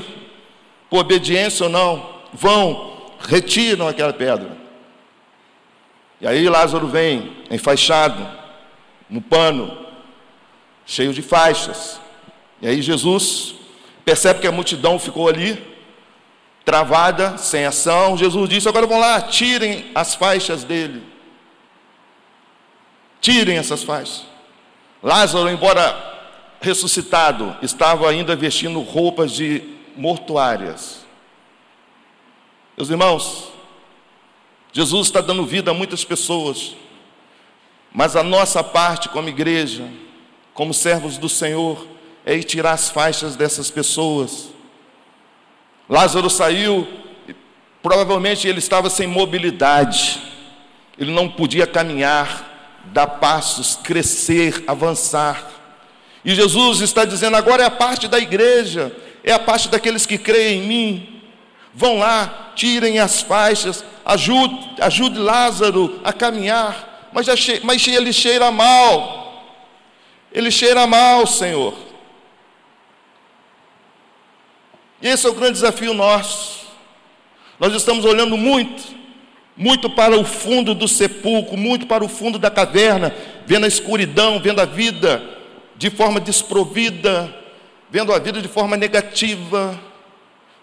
por 0.87 0.99
obediência 0.99 1.63
ou 1.63 1.69
não, 1.71 2.21
vão, 2.31 3.09
retiram 3.27 3.87
aquela 3.87 4.13
pedra. 4.13 4.55
E 6.21 6.27
aí 6.27 6.47
Lázaro 6.47 6.85
vem 6.85 7.37
enfaixado, 7.49 8.23
no 9.09 9.19
pano, 9.19 9.75
cheio 10.85 11.11
de 11.11 11.23
faixas. 11.23 11.99
E 12.61 12.67
aí 12.67 12.79
Jesus 12.79 13.55
percebe 14.05 14.41
que 14.41 14.47
a 14.47 14.51
multidão 14.51 14.99
ficou 14.99 15.27
ali, 15.27 15.59
travada, 16.63 17.35
sem 17.39 17.65
ação. 17.65 18.15
Jesus 18.15 18.47
disse: 18.47 18.69
Agora 18.69 18.85
vão 18.85 18.99
lá, 18.99 19.19
tirem 19.23 19.89
as 19.95 20.13
faixas 20.13 20.63
dele. 20.63 21.01
Tirem 23.19 23.57
essas 23.57 23.81
faixas. 23.81 24.27
Lázaro, 25.01 25.49
embora 25.49 26.16
ressuscitado, 26.61 27.55
estava 27.61 28.09
ainda 28.09 28.35
vestindo 28.35 28.79
roupas 28.81 29.31
de 29.31 29.61
mortuárias. 29.95 31.05
Meus 32.75 32.89
irmãos, 32.89 33.51
Jesus 34.71 35.07
está 35.07 35.21
dando 35.21 35.45
vida 35.45 35.71
a 35.71 35.73
muitas 35.73 36.03
pessoas, 36.03 36.75
mas 37.91 38.15
a 38.15 38.21
nossa 38.21 38.63
parte 38.63 39.09
como 39.09 39.29
igreja, 39.29 39.89
como 40.53 40.73
servos 40.73 41.17
do 41.17 41.27
Senhor, 41.27 41.87
é 42.25 42.35
ir 42.35 42.43
tirar 42.43 42.73
as 42.73 42.89
faixas 42.89 43.35
dessas 43.35 43.71
pessoas. 43.71 44.49
Lázaro 45.89 46.29
saiu, 46.29 46.87
provavelmente 47.81 48.47
ele 48.47 48.59
estava 48.59 48.89
sem 48.89 49.07
mobilidade, 49.07 50.21
ele 50.97 51.11
não 51.11 51.29
podia 51.29 51.65
caminhar, 51.65 52.83
dar 52.93 53.07
passos, 53.07 53.75
crescer, 53.77 54.63
avançar. 54.67 55.56
E 56.23 56.33
Jesus 56.35 56.81
está 56.81 57.05
dizendo: 57.05 57.35
agora 57.37 57.63
é 57.63 57.65
a 57.65 57.71
parte 57.71 58.07
da 58.07 58.19
igreja, 58.19 58.95
é 59.23 59.31
a 59.31 59.39
parte 59.39 59.69
daqueles 59.69 60.05
que 60.05 60.17
creem 60.17 60.61
em 60.61 60.67
mim. 60.67 61.21
Vão 61.73 61.99
lá, 61.99 62.53
tirem 62.55 62.97
as 62.99 63.21
faixas, 63.21 63.85
ajude, 64.03 64.81
ajude 64.81 65.19
Lázaro 65.19 66.01
a 66.03 66.11
caminhar, 66.11 67.09
mas, 67.13 67.27
che 67.39 67.61
mas 67.63 67.87
ele 67.87 68.11
cheira 68.11 68.49
mal, 68.49 69.45
ele 70.33 70.49
cheira 70.49 70.87
mal, 70.87 71.27
Senhor. 71.27 71.75
E 74.99 75.07
esse 75.07 75.27
é 75.27 75.29
o 75.29 75.35
grande 75.35 75.53
desafio 75.53 75.93
nosso. 75.93 76.65
Nós 77.59 77.73
estamos 77.73 78.05
olhando 78.05 78.35
muito, 78.35 78.83
muito 79.55 79.89
para 79.89 80.17
o 80.17 80.23
fundo 80.23 80.73
do 80.73 80.87
sepulcro, 80.87 81.55
muito 81.55 81.85
para 81.85 82.03
o 82.03 82.09
fundo 82.09 82.39
da 82.39 82.49
caverna, 82.49 83.13
vendo 83.45 83.65
a 83.65 83.67
escuridão, 83.67 84.39
vendo 84.39 84.61
a 84.61 84.65
vida 84.65 85.36
de 85.77 85.89
forma 85.89 86.19
desprovida, 86.19 87.33
vendo 87.89 88.13
a 88.13 88.19
vida 88.19 88.41
de 88.41 88.47
forma 88.47 88.75
negativa, 88.75 89.79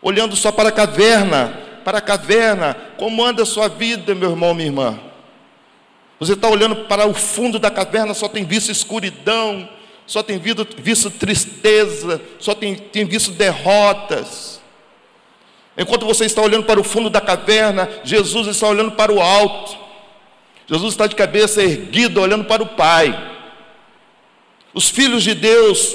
olhando 0.02 0.37
só 0.37 0.50
para 0.50 0.68
a 0.68 0.73
caverna, 0.73 1.59
para 1.85 1.99
a 1.99 2.02
caverna, 2.02 2.76
como 2.99 3.25
anda 3.25 3.43
a 3.43 3.47
sua 3.47 3.69
vida, 3.69 4.15
meu 4.15 4.30
irmão, 4.30 4.54
minha 4.54 4.69
irmã? 4.69 5.00
Você 6.19 6.32
está 6.32 6.49
olhando 6.49 6.76
para 6.84 7.06
o 7.06 7.15
fundo 7.15 7.58
da 7.58 7.71
caverna, 7.71 8.15
só 8.15 8.28
tem 8.28 8.45
visto 8.45 8.71
escuridão, 8.71 9.69
só 10.06 10.23
tem 10.23 10.38
visto, 10.38 10.67
visto 10.78 11.10
tristeza, 11.10 12.21
só 12.38 12.54
tem, 12.54 12.75
tem 12.75 13.04
visto 13.04 13.32
derrotas. 13.32 14.60
Enquanto 15.76 16.06
você 16.06 16.25
está 16.25 16.41
olhando 16.41 16.65
para 16.65 16.78
o 16.80 16.84
fundo 16.84 17.10
da 17.10 17.21
caverna, 17.21 17.88
Jesus 18.04 18.47
está 18.47 18.69
olhando 18.69 18.93
para 18.93 19.12
o 19.12 19.21
alto. 19.21 19.76
Jesus 20.67 20.93
está 20.93 21.06
de 21.06 21.17
cabeça 21.17 21.62
erguida, 21.62 22.21
olhando 22.21 22.45
para 22.45 22.62
o 22.62 22.67
Pai. 22.67 23.33
Os 24.75 24.89
filhos 24.89 25.23
de 25.23 25.34
Deus 25.34 25.95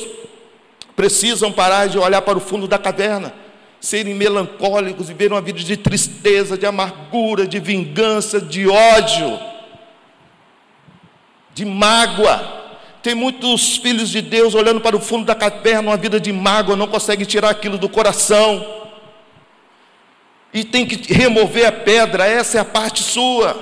precisam 0.96 1.52
parar 1.52 1.88
de 1.88 2.00
olhar 2.00 2.22
para 2.22 2.38
o 2.38 2.42
fundo 2.42 2.68
da 2.68 2.78
caverna 2.78 3.34
serem 3.80 4.14
melancólicos 4.14 5.10
e 5.10 5.14
ver 5.14 5.32
uma 5.32 5.42
vida 5.42 5.60
de 5.60 5.78
tristeza, 5.78 6.58
de 6.58 6.66
amargura, 6.66 7.48
de 7.48 7.60
vingança, 7.60 8.40
de 8.40 8.68
ódio, 8.68 9.40
de 11.54 11.66
mágoa. 11.66 12.58
Tem 13.02 13.16
muitos 13.16 13.78
filhos 13.78 14.10
de 14.10 14.22
Deus 14.22 14.54
olhando 14.54 14.82
para 14.82 14.96
o 14.96 15.00
fundo 15.00 15.26
da 15.26 15.34
caverna, 15.34 15.92
uma 15.92 15.98
vida 15.98 16.20
de 16.20 16.34
mágoa, 16.34 16.76
não 16.76 16.88
conseguem 16.88 17.26
tirar 17.26 17.50
aquilo 17.50 17.78
do 17.78 17.88
coração. 17.88 18.66
E 20.54 20.64
tem 20.64 20.86
que 20.86 21.14
remover 21.14 21.66
a 21.66 21.72
pedra, 21.72 22.26
essa 22.26 22.58
é 22.58 22.62
a 22.62 22.66
parte 22.66 23.04
sua. 23.04 23.58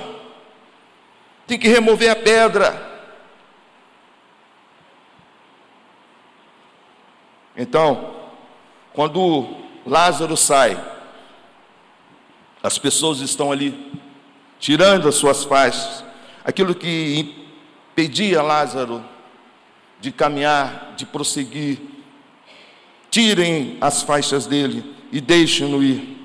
Tem 1.46 1.58
que 1.58 1.68
remover 1.68 2.10
a 2.10 2.16
pedra. 2.16 2.97
Então, 7.58 8.14
quando 8.94 9.58
Lázaro 9.84 10.36
sai. 10.36 10.78
As 12.62 12.78
pessoas 12.78 13.20
estão 13.20 13.50
ali 13.50 13.92
tirando 14.60 15.08
as 15.08 15.16
suas 15.16 15.44
faixas. 15.44 16.04
Aquilo 16.44 16.74
que 16.74 17.34
impedia 17.90 18.42
Lázaro 18.42 19.04
de 20.00 20.12
caminhar, 20.12 20.94
de 20.96 21.04
prosseguir. 21.04 21.78
Tirem 23.10 23.76
as 23.80 24.02
faixas 24.02 24.46
dele 24.46 24.94
e 25.10 25.20
deixem-no 25.20 25.82
ir. 25.82 26.16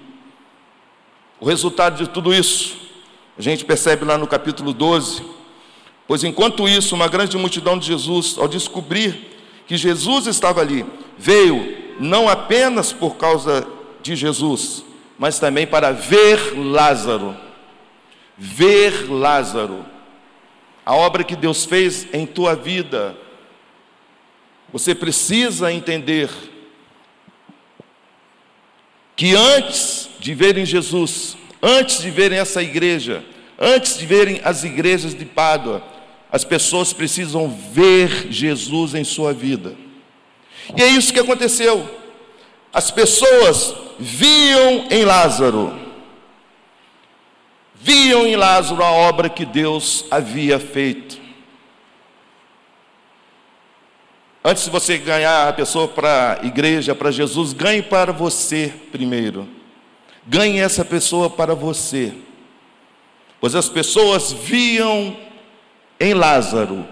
O 1.40 1.46
resultado 1.46 1.98
de 1.98 2.10
tudo 2.10 2.34
isso, 2.34 2.78
a 3.38 3.42
gente 3.42 3.66
percebe 3.66 4.06
lá 4.06 4.18
no 4.18 4.28
capítulo 4.28 4.74
12. 4.74 5.26
Pois 6.08 6.24
enquanto 6.24 6.68
isso, 6.68 6.94
uma 6.94 7.08
grande 7.08 7.38
multidão 7.38 7.80
de 7.80 7.88
Jesus, 7.88 8.38
ao 8.38 8.48
descobrir 8.48 9.33
que 9.68 9.78
Jesus 9.78 10.28
estava 10.28 10.62
ali, 10.62 10.86
veio 11.18 11.84
não 12.00 12.28
apenas 12.28 12.92
por 12.92 13.16
causa 13.16 13.66
de 14.02 14.16
Jesus, 14.16 14.84
mas 15.18 15.40
também 15.40 15.66
para 15.66 15.92
ver 15.92 16.58
Lázaro. 16.58 17.36
Ver 18.38 19.10
Lázaro. 19.10 19.86
A 20.86 20.96
obra 20.96 21.24
que 21.24 21.36
Deus 21.36 21.66
fez 21.66 22.08
em 22.14 22.26
tua 22.26 22.56
vida. 22.56 23.16
Você 24.72 24.94
precisa 24.94 25.72
entender 25.72 26.30
que 29.16 29.36
antes 29.36 30.10
de 30.20 30.34
verem 30.34 30.66
Jesus, 30.66 31.38
antes 31.62 32.02
de 32.02 32.10
verem 32.10 32.40
essa 32.40 32.62
igreja, 32.62 33.24
antes 33.60 33.98
de 33.98 34.06
verem 34.06 34.42
as 34.44 34.64
igrejas 34.64 35.14
de 35.14 35.26
Pádua, 35.26 35.84
as 36.34 36.44
pessoas 36.44 36.92
precisam 36.92 37.48
ver 37.48 38.32
Jesus 38.32 38.96
em 38.96 39.04
sua 39.04 39.32
vida. 39.32 39.76
E 40.76 40.82
é 40.82 40.88
isso 40.88 41.14
que 41.14 41.20
aconteceu. 41.20 41.88
As 42.74 42.90
pessoas 42.90 43.76
viam 44.00 44.88
em 44.90 45.06
Lázaro, 45.06 45.80
viam 47.76 48.26
em 48.26 48.36
Lázaro 48.36 48.84
a 48.84 48.90
obra 48.90 49.30
que 49.30 49.46
Deus 49.46 50.06
havia 50.10 50.60
feito. 50.60 51.22
Antes 54.44 54.64
de 54.64 54.72
você 54.72 54.98
ganhar 54.98 55.48
a 55.48 55.54
pessoa 55.54 55.88
para 55.88 56.40
a 56.42 56.46
igreja, 56.48 56.96
para 56.96 57.12
Jesus, 57.12 57.54
ganhe 57.54 57.84
para 57.84 58.12
você 58.12 58.74
primeiro. 58.92 59.48
Ganhe 60.26 60.60
essa 60.60 60.84
pessoa 60.84 61.30
para 61.30 61.54
você. 61.54 62.12
Pois 63.40 63.54
as 63.54 63.70
pessoas 63.70 64.32
viam 64.32 65.16
em 66.04 66.14
Lázaro 66.14 66.86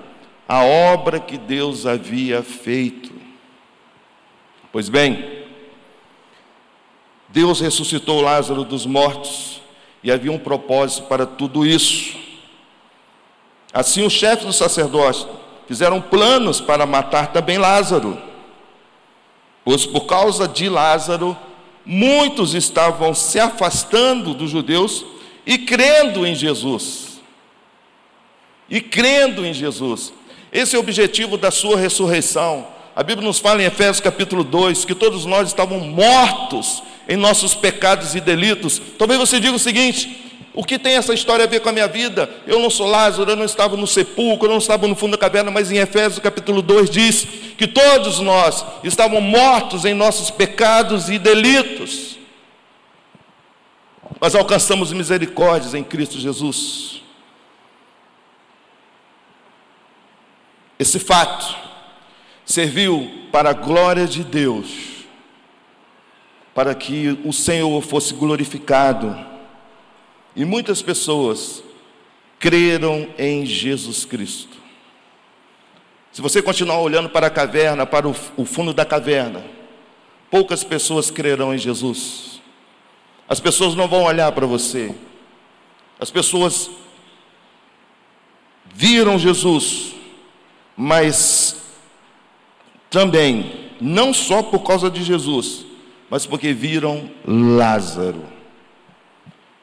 a 0.47 0.63
obra 0.63 1.19
que 1.19 1.37
Deus 1.37 1.85
havia 1.85 2.43
feito. 2.43 3.11
Pois 4.71 4.89
bem, 4.89 5.45
Deus 7.29 7.61
ressuscitou 7.61 8.21
Lázaro 8.21 8.63
dos 8.63 8.85
mortos 8.85 9.61
e 10.03 10.11
havia 10.11 10.31
um 10.31 10.37
propósito 10.37 11.07
para 11.07 11.25
tudo 11.25 11.65
isso. 11.65 12.17
Assim, 13.73 14.05
os 14.05 14.11
chefes 14.11 14.45
dos 14.45 14.57
sacerdotes 14.57 15.25
fizeram 15.67 16.01
planos 16.01 16.59
para 16.59 16.85
matar 16.85 17.31
também 17.31 17.57
Lázaro, 17.57 18.21
pois 19.63 19.85
por 19.85 20.01
causa 20.01 20.47
de 20.47 20.67
Lázaro, 20.67 21.37
muitos 21.85 22.53
estavam 22.53 23.13
se 23.13 23.39
afastando 23.39 24.33
dos 24.33 24.49
judeus 24.49 25.05
e 25.45 25.57
crendo 25.59 26.27
em 26.27 26.35
Jesus. 26.35 27.10
E 28.71 28.79
crendo 28.79 29.45
em 29.45 29.53
Jesus. 29.53 30.13
Esse 30.51 30.75
é 30.75 30.79
o 30.79 30.81
objetivo 30.81 31.37
da 31.37 31.51
sua 31.51 31.77
ressurreição 31.77 32.67
A 32.95 33.03
Bíblia 33.03 33.25
nos 33.25 33.39
fala 33.39 33.61
em 33.61 33.65
Efésios 33.65 33.99
capítulo 33.99 34.43
2 34.43 34.85
que 34.85 34.95
todos 34.95 35.25
nós 35.25 35.49
estávamos 35.49 35.85
mortos 35.85 36.81
em 37.07 37.17
nossos 37.17 37.53
pecados 37.53 38.15
e 38.15 38.21
delitos. 38.21 38.81
Talvez 38.97 39.19
você 39.19 39.39
diga 39.39 39.55
o 39.55 39.59
seguinte: 39.59 40.31
o 40.53 40.63
que 40.63 40.79
tem 40.79 40.95
essa 40.95 41.13
história 41.13 41.43
a 41.43 41.47
ver 41.47 41.59
com 41.59 41.67
a 41.69 41.73
minha 41.73 41.87
vida? 41.87 42.29
Eu 42.47 42.59
não 42.59 42.69
sou 42.69 42.87
Lázaro, 42.87 43.31
eu 43.31 43.35
não 43.35 43.45
estava 43.45 43.75
no 43.75 43.87
sepulcro, 43.87 44.47
eu 44.47 44.51
não 44.51 44.57
estava 44.57 44.87
no 44.87 44.95
fundo 44.95 45.11
da 45.11 45.17
caverna, 45.17 45.51
mas 45.51 45.69
em 45.69 45.77
Efésios 45.77 46.19
capítulo 46.19 46.61
2 46.61 46.89
diz 46.89 47.27
que 47.57 47.67
todos 47.67 48.19
nós 48.19 48.65
estávamos 48.83 49.23
mortos 49.23 49.83
em 49.83 49.93
nossos 49.93 50.29
pecados 50.29 51.09
e 51.09 51.17
delitos. 51.17 52.17
Mas 54.19 54.35
alcançamos 54.35 54.93
misericórdias 54.93 55.73
em 55.73 55.83
Cristo 55.83 56.19
Jesus. 56.19 57.00
Esse 60.81 60.97
fato 60.97 61.55
serviu 62.43 63.27
para 63.31 63.51
a 63.51 63.53
glória 63.53 64.07
de 64.07 64.23
Deus, 64.23 65.05
para 66.55 66.73
que 66.73 67.19
o 67.23 67.31
Senhor 67.31 67.79
fosse 67.83 68.15
glorificado 68.15 69.15
e 70.35 70.43
muitas 70.43 70.81
pessoas 70.81 71.63
creram 72.39 73.07
em 73.15 73.45
Jesus 73.45 74.05
Cristo. 74.05 74.57
Se 76.11 76.19
você 76.19 76.41
continuar 76.41 76.79
olhando 76.79 77.09
para 77.09 77.27
a 77.27 77.29
caverna, 77.29 77.85
para 77.85 78.07
o, 78.07 78.43
fundo 78.43 78.73
da 78.73 78.83
caverna, 78.83 79.45
poucas 80.31 80.63
pessoas 80.63 81.11
crerão 81.11 81.53
em 81.53 81.59
Jesus. 81.59 82.41
As 83.29 83.39
pessoas 83.39 83.75
não 83.75 83.87
vão 83.87 84.05
olhar 84.05 84.31
para 84.31 84.47
você. 84.47 84.95
As 85.99 86.09
pessoas 86.09 86.71
viram 88.73 89.19
Jesus, 89.19 90.00
mas 90.75 91.61
também, 92.89 93.71
não 93.79 94.13
só 94.13 94.43
por 94.43 94.59
causa 94.63 94.89
de 94.89 95.03
Jesus, 95.03 95.65
mas 96.09 96.25
porque 96.25 96.53
viram 96.53 97.09
Lázaro 97.25 98.41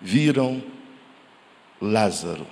viram 0.01 0.62
Lázaro. 1.81 2.47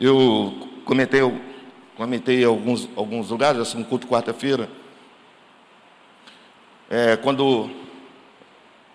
Eu 0.00 0.68
comentei, 0.84 1.20
comentei 1.96 2.44
alguns, 2.44 2.88
alguns 2.96 3.30
lugares, 3.30 3.60
assim, 3.60 3.78
no 3.78 3.84
culto 3.84 4.06
quarta-feira, 4.06 4.68
é, 6.88 7.16
quando 7.16 7.64
o 7.64 7.70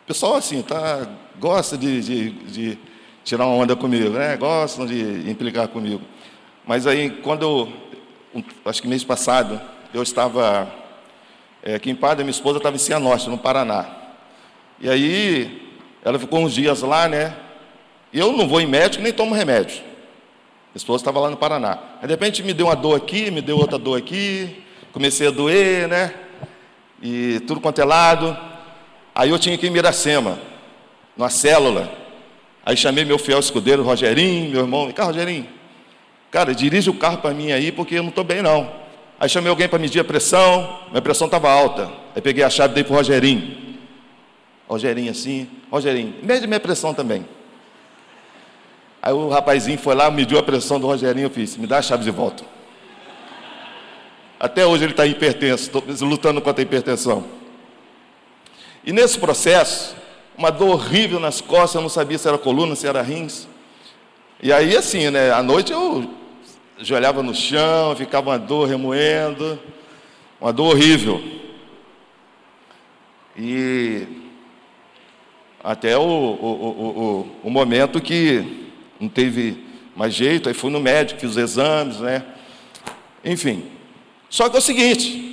pessoal 0.06 0.36
assim, 0.36 0.62
tá, 0.62 1.08
gosta 1.39 1.78
de, 1.78 2.02
de, 2.02 2.30
de, 2.52 2.80
tirar 3.23 3.45
uma 3.45 3.55
onda 3.55 3.75
comigo, 3.75 4.10
né? 4.10 4.36
gostam 4.38 4.86
de 4.86 5.29
implicar 5.29 5.67
comigo. 5.67 6.01
Mas 6.65 6.88
aí, 6.88 7.10
quando 7.10 7.43
eu, 8.34 8.43
acho 8.65 8.81
que 8.81 8.88
mês 8.88 9.03
passado, 9.03 9.60
eu 9.93 10.01
estava 10.01 10.71
é, 11.63 11.75
aqui 11.75 11.89
em 11.89 11.95
Padre, 11.95 12.23
minha 12.23 12.31
esposa 12.31 12.57
estava 12.57 12.75
em 12.75 12.79
Cianorte, 12.79 13.29
no 13.29 13.38
Paraná. 13.38 13.86
E 14.79 14.89
aí, 14.89 15.71
ela 16.03 16.17
ficou 16.17 16.39
uns 16.39 16.53
dias 16.53 16.81
lá, 16.81 17.07
né? 17.07 17.36
E 18.12 18.19
eu 18.19 18.31
não 18.34 18.47
vou 18.47 18.60
em 18.60 18.67
médico 18.67 19.03
nem 19.03 19.13
tomo 19.13 19.34
remédio. 19.34 19.77
Minha 19.77 20.77
esposa 20.77 21.01
estava 21.01 21.19
lá 21.19 21.29
no 21.29 21.38
Paraná. 21.38 21.77
Aí, 22.01 22.07
de 22.07 22.13
repente, 22.13 22.43
me 22.43 22.53
deu 22.53 22.67
uma 22.67 22.75
dor 22.75 22.95
aqui, 22.95 23.29
me 23.29 23.41
deu 23.41 23.57
outra 23.57 23.77
dor 23.77 23.97
aqui. 23.97 24.63
Comecei 24.91 25.27
a 25.27 25.31
doer, 25.31 25.88
né? 25.88 26.13
E 27.01 27.39
tudo 27.41 27.62
quanto 27.62 27.79
é 27.79 27.86
lado. 27.86 28.38
Aí 29.13 29.29
eu 29.29 29.39
tinha 29.39 29.57
que 29.57 29.65
ir 29.65 29.69
em 29.69 29.73
Miracema, 29.73 30.39
numa 31.15 31.29
célula. 31.29 32.00
Aí 32.65 32.78
chamei 32.78 33.04
meu 33.04 33.17
fiel 33.17 33.39
escudeiro, 33.39 33.84
Rogerinho, 33.84 34.52
meu 34.52 34.62
irmão. 34.62 34.91
Cá, 34.91 35.06
Rogerinho, 35.06 35.47
cara, 36.30 36.54
dirige 36.54 36.89
o 36.89 36.93
carro 36.93 37.17
para 37.17 37.34
mim 37.34 37.52
aí, 37.52 37.71
porque 37.71 37.95
eu 37.95 38.04
não 38.04 38.10
estou 38.10 38.24
bem, 38.24 38.41
não. 38.41 38.71
Aí 39.19 39.30
chamei 39.30 39.50
alguém 39.50 39.67
para 39.67 39.80
medir 39.80 40.00
a 40.00 40.04
pressão, 40.04 40.80
minha 40.89 41.02
pressão 41.02 41.26
estava 41.26 41.50
alta. 41.52 41.91
Aí 42.15 42.21
peguei 42.21 42.43
a 42.43 42.50
chave 42.50 42.74
e 42.74 42.76
dei 42.76 42.84
para 42.84 42.93
o 42.93 42.95
Rogerinho. 42.97 43.58
Rogerinho 44.67 45.12
assim, 45.12 45.47
Rogerinho, 45.69 46.15
mede 46.24 46.47
minha 46.47 46.60
pressão 46.60 46.93
também. 46.93 47.26
Aí 49.02 49.13
o 49.13 49.30
rapazinho 49.30 49.80
foi 49.80 49.95
lá, 49.95 50.10
mediu 50.12 50.38
a 50.38 50.43
pressão 50.43 50.80
do 50.80 50.88
Rogerinho, 50.88 51.26
eu 51.26 51.30
fiz, 51.30 51.58
me 51.58 51.67
dá 51.67 51.80
a 51.80 51.82
chave 51.82 52.04
de 52.04 52.12
volta. 52.12 52.43
Até 54.39 54.65
hoje 54.65 54.86
ele 54.86 54.93
está 54.93 55.06
hipertenso, 55.06 55.71
lutando 56.02 56.41
contra 56.41 56.62
a 56.62 56.63
hipertensão. 56.63 57.24
E 58.84 58.91
nesse 58.91 59.19
processo, 59.19 59.95
uma 60.38 60.50
dor 60.50 60.70
horrível 60.70 61.20
nas 61.20 61.41
costas, 61.41 61.76
eu 61.76 61.82
não 61.82 61.89
sabia 61.89 62.17
se 62.17 62.28
era 62.28 62.38
coluna, 62.38 62.76
se 62.76 62.88
era 62.88 63.02
rins. 63.02 63.48
E 64.41 64.52
aí 64.52 64.76
assim, 64.76 65.10
né, 65.10 65.32
à 65.32 65.44
noite 65.44 65.72
eu 65.72 66.10
ajoelhava 66.80 67.22
no 67.22 67.34
chão, 67.34 67.96
ficava 67.96 68.32
uma 68.32 68.39
dor 68.39 68.67
remoendo, 68.67 69.60
uma 70.39 70.52
dor 70.52 70.76
horrível. 70.76 71.22
E 73.38 74.08
até 75.63 75.98
o, 75.98 76.02
o, 76.02 77.28
o, 77.44 77.48
o, 77.48 77.50
momento 77.50 78.02
que 78.02 78.72
não 79.00 79.08
teve 79.08 79.63
mais 79.96 80.13
jeito, 80.13 80.50
aí 80.50 80.56
fui 80.56 80.72
no 80.72 80.80
médico, 80.80 81.20
fiz 81.20 81.32
os 81.32 81.38
exames, 81.38 82.00
né? 82.00 82.26
Enfim. 83.24 83.65
Só 84.30 84.50
que 84.50 84.56
é 84.56 84.60
o 84.60 84.62
seguinte, 84.62 85.31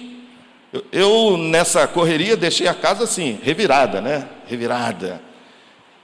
eu, 0.93 1.37
nessa 1.37 1.87
correria 1.87 2.37
deixei 2.37 2.69
a 2.69 2.75
casa 2.75 3.05
assim, 3.05 3.39
revirada, 3.43 4.01
né? 4.01 4.29
Revirada. 4.47 5.21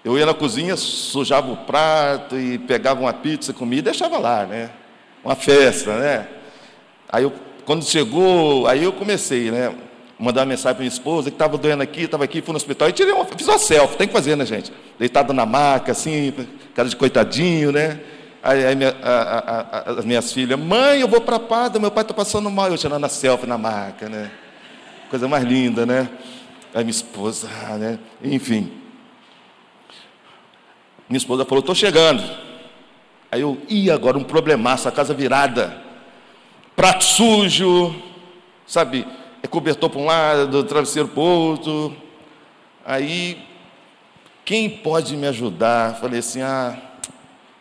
Eu 0.05 0.19
ia 0.19 0.27
na 0.27 0.35
cozinha, 0.35 0.77
sujava 0.77 1.51
o 1.51 1.57
prato 1.57 2.39
e 2.39 2.59
pegava 2.59 3.01
uma 3.01 3.13
pizza, 3.13 3.53
comia 3.53 3.79
e 3.79 3.83
deixava 3.83 4.19
lá, 4.19 4.45
né? 4.45 4.71
Uma 5.25 5.35
festa, 5.35 5.99
né? 5.99 6.29
Aí 7.11 7.25
eu, 7.25 7.33
quando 7.65 7.85
chegou, 7.85 8.67
aí 8.67 8.85
eu 8.85 8.93
comecei, 8.93 9.51
né? 9.51 9.75
mandar 10.19 10.47
mensagem 10.47 10.75
para 10.75 10.83
minha 10.83 10.93
esposa 10.93 11.31
que 11.31 11.35
estava 11.35 11.59
doendo 11.59 11.83
aqui, 11.83 12.03
estava 12.03 12.25
aqui, 12.25 12.41
fui 12.41 12.53
no 12.53 12.57
hospital 12.57 12.89
e 12.89 12.93
tirei 12.93 13.13
uma, 13.13 13.25
fiz 13.25 13.47
uma 13.47 13.59
selfie, 13.59 13.97
tem 13.97 14.07
que 14.07 14.13
fazer, 14.13 14.37
né, 14.37 14.47
gente? 14.47 14.73
Deitado 14.99 15.33
na 15.33 15.45
maca, 15.45 15.93
assim, 15.93 16.33
cara 16.75 16.89
de 16.89 16.97
coitadinho, 16.97 17.73
né? 17.73 18.01
Aí, 18.43 18.65
aí 18.65 18.77
minha, 18.77 18.95
a, 19.03 19.13
a, 19.13 19.61
a, 19.61 19.91
as 19.99 20.05
minhas 20.05 20.33
filhas, 20.33 20.59
mãe, 20.59 21.01
eu 21.01 21.09
vou 21.09 21.21
para 21.21 21.37
a 21.37 21.41
Pada, 21.41 21.79
meu 21.79 21.91
pai 21.91 22.03
está 22.03 22.15
passando 22.15 22.51
mal, 22.51 22.69
eu 22.69 22.79
tirando 22.79 23.05
a 23.05 23.09
selfie 23.09 23.47
na 23.47 23.59
maca, 23.59 24.09
né? 24.09 24.31
Coisa 25.11 25.29
mais 25.29 25.45
linda, 25.45 25.85
né? 25.85 26.09
Aí 26.75 26.83
minha 26.83 26.91
esposa, 26.91 27.49
né? 27.79 27.99
Enfim. 28.23 28.73
Minha 31.09 31.19
esposa 31.19 31.45
falou, 31.45 31.61
estou 31.61 31.75
chegando. 31.75 32.23
Aí 33.31 33.41
eu, 33.41 33.61
ih, 33.69 33.91
agora 33.91 34.17
um 34.17 34.25
problemaço, 34.25 34.89
a 34.89 34.93
casa 34.93 35.13
virada, 35.13 35.83
prato 36.77 37.05
sujo, 37.05 37.95
sabe? 38.67 39.07
é 39.45 39.47
cobertor 39.47 39.91
para 39.91 40.01
um 40.01 40.07
lado, 40.07 40.65
travesseiro 40.65 41.07
para 41.07 41.21
o 41.21 41.23
outro. 41.23 41.95
Aí, 42.83 43.37
quem 44.43 44.71
pode 44.71 45.15
me 45.19 45.27
ajudar? 45.27 45.97
Falei 45.97 46.21
assim, 46.21 46.41
ah, 46.41 46.79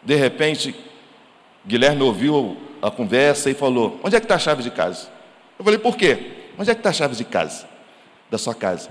de 0.01 0.15
repente, 0.15 0.73
Guilherme 1.67 2.01
ouviu 2.01 2.56
a 2.82 2.89
conversa 2.89 3.49
e 3.49 3.53
falou, 3.53 3.99
onde 4.01 4.15
é 4.15 4.19
que 4.21 4.23
está 4.23 4.36
a 4.36 4.39
chave 4.39 4.63
de 4.63 4.71
casa? 4.71 5.10
Eu 5.60 5.65
falei, 5.65 5.77
por 5.77 5.97
quê? 5.97 6.33
Onde 6.57 6.69
é 6.69 6.73
que 6.73 6.79
está 6.79 6.89
a 6.89 6.93
chave 6.93 7.15
de 7.15 7.23
casa? 7.23 7.67
Da 8.29 8.37
sua 8.37 8.53
casa? 8.53 8.89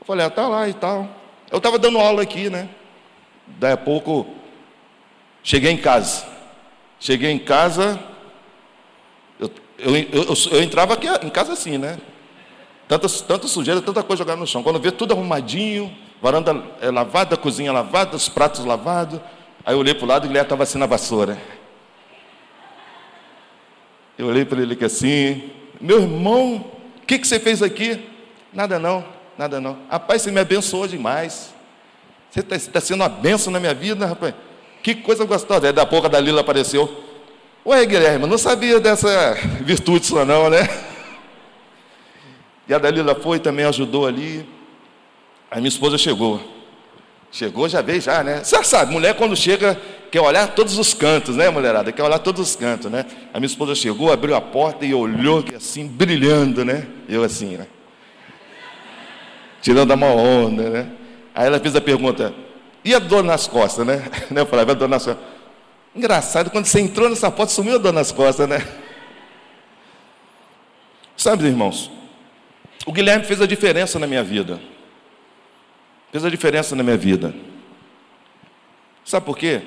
Eu 0.00 0.06
falei, 0.06 0.24
ah, 0.24 0.28
está 0.28 0.46
lá 0.48 0.68
e 0.68 0.74
tal. 0.74 1.08
Eu 1.50 1.58
estava 1.58 1.78
dando 1.78 1.98
aula 1.98 2.22
aqui, 2.22 2.50
né? 2.50 2.68
Daí 3.46 3.72
a 3.72 3.76
pouco, 3.76 4.26
cheguei 5.42 5.70
em 5.70 5.76
casa. 5.76 6.26
Cheguei 6.98 7.30
em 7.30 7.38
casa, 7.38 8.00
eu, 9.38 9.50
eu, 9.78 9.96
eu, 9.96 10.34
eu 10.52 10.62
entrava 10.62 10.94
aqui 10.94 11.06
em 11.22 11.28
casa 11.28 11.52
assim, 11.52 11.76
né? 11.76 11.98
Tanta, 12.88 13.08
tanta 13.08 13.46
sujeira, 13.46 13.82
tanta 13.82 14.02
coisa 14.02 14.22
jogada 14.22 14.40
no 14.40 14.46
chão. 14.46 14.62
Quando 14.62 14.80
vê 14.80 14.90
tudo 14.90 15.12
arrumadinho, 15.12 15.94
varanda 16.22 16.64
é 16.80 16.90
lavada, 16.90 17.36
cozinha 17.36 17.72
lavada, 17.72 18.16
os 18.16 18.28
pratos 18.28 18.64
lavados. 18.64 19.20
Aí 19.64 19.74
eu 19.74 19.78
olhei 19.78 19.94
para 19.94 20.04
o 20.04 20.08
lado 20.08 20.26
e 20.26 20.30
ele 20.30 20.38
estava 20.38 20.62
assim 20.62 20.78
na 20.78 20.86
vassoura. 20.86 21.36
Eu 24.16 24.28
olhei 24.28 24.44
para 24.44 24.62
ele 24.62 24.82
assim, 24.82 25.50
meu 25.78 26.00
irmão, 26.00 26.64
o 27.06 27.08
que, 27.08 27.20
que 27.20 27.28
você 27.28 27.38
fez 27.38 27.62
aqui? 27.62 28.04
Nada 28.52 28.80
não, 28.80 29.04
nada 29.38 29.60
não. 29.60 29.78
Rapaz, 29.88 30.22
você 30.22 30.32
me 30.32 30.40
abençoou 30.40 30.88
demais. 30.88 31.54
Você 32.28 32.40
está 32.40 32.58
tá 32.58 32.80
sendo 32.80 33.02
uma 33.02 33.08
benção 33.08 33.52
na 33.52 33.60
minha 33.60 33.72
vida, 33.72 34.04
rapaz. 34.04 34.34
Que 34.82 34.92
coisa 34.92 35.24
gostosa. 35.24 35.68
Aí 35.68 35.72
da 35.72 35.86
pouco 35.86 36.08
a 36.08 36.10
Dalila 36.10 36.40
apareceu. 36.40 37.04
Ué, 37.64 37.86
Guilherme, 37.86 38.26
não 38.26 38.36
sabia 38.36 38.80
dessa 38.80 39.34
virtude 39.62 40.04
sua 40.04 40.24
não, 40.24 40.50
né? 40.50 40.68
E 42.68 42.74
a 42.74 42.78
Dalila 42.78 43.14
foi 43.14 43.38
também 43.38 43.64
ajudou 43.66 44.04
ali. 44.04 44.44
Aí 45.48 45.60
minha 45.60 45.68
esposa 45.68 45.96
chegou. 45.96 46.40
Chegou, 47.36 47.68
já 47.68 47.82
veio 47.82 48.00
já, 48.00 48.24
né? 48.24 48.42
Você 48.42 48.64
sabe, 48.64 48.90
mulher 48.90 49.14
quando 49.14 49.36
chega, 49.36 49.78
quer 50.10 50.22
olhar 50.22 50.54
todos 50.54 50.78
os 50.78 50.94
cantos, 50.94 51.36
né, 51.36 51.50
mulherada? 51.50 51.92
Quer 51.92 52.02
olhar 52.02 52.18
todos 52.18 52.48
os 52.48 52.56
cantos, 52.56 52.90
né? 52.90 53.04
A 53.34 53.38
minha 53.38 53.46
esposa 53.46 53.74
chegou, 53.74 54.10
abriu 54.10 54.34
a 54.34 54.40
porta 54.40 54.86
e 54.86 54.94
olhou 54.94 55.44
assim, 55.54 55.86
brilhando, 55.86 56.64
né? 56.64 56.86
Eu 57.06 57.22
assim, 57.22 57.58
né? 57.58 57.66
Tirando 59.60 59.92
a 59.92 59.96
mão 59.96 60.16
onda, 60.16 60.70
né? 60.70 60.86
Aí 61.34 61.46
ela 61.46 61.60
fez 61.60 61.76
a 61.76 61.80
pergunta, 61.82 62.32
e 62.82 62.94
a 62.94 62.98
dor 62.98 63.22
nas 63.22 63.46
costas, 63.46 63.86
né? 63.86 64.02
Eu 64.34 64.46
falei, 64.46 64.64
a 64.64 64.72
dor 64.72 64.88
nas 64.88 65.04
costas. 65.04 65.22
Engraçado, 65.94 66.48
quando 66.48 66.64
você 66.64 66.80
entrou 66.80 67.10
nessa 67.10 67.30
porta, 67.30 67.52
sumiu 67.52 67.74
a 67.74 67.78
dor 67.78 67.92
nas 67.92 68.10
costas, 68.10 68.48
né? 68.48 68.66
Sabe, 71.14 71.44
irmãos, 71.44 71.90
o 72.86 72.92
Guilherme 72.92 73.26
fez 73.26 73.42
a 73.42 73.46
diferença 73.46 73.98
na 73.98 74.06
minha 74.06 74.24
vida. 74.24 74.58
Fez 76.16 76.24
a 76.24 76.30
diferença 76.30 76.74
na 76.74 76.82
minha 76.82 76.96
vida. 76.96 77.34
Sabe 79.04 79.26
por 79.26 79.36
quê? 79.36 79.60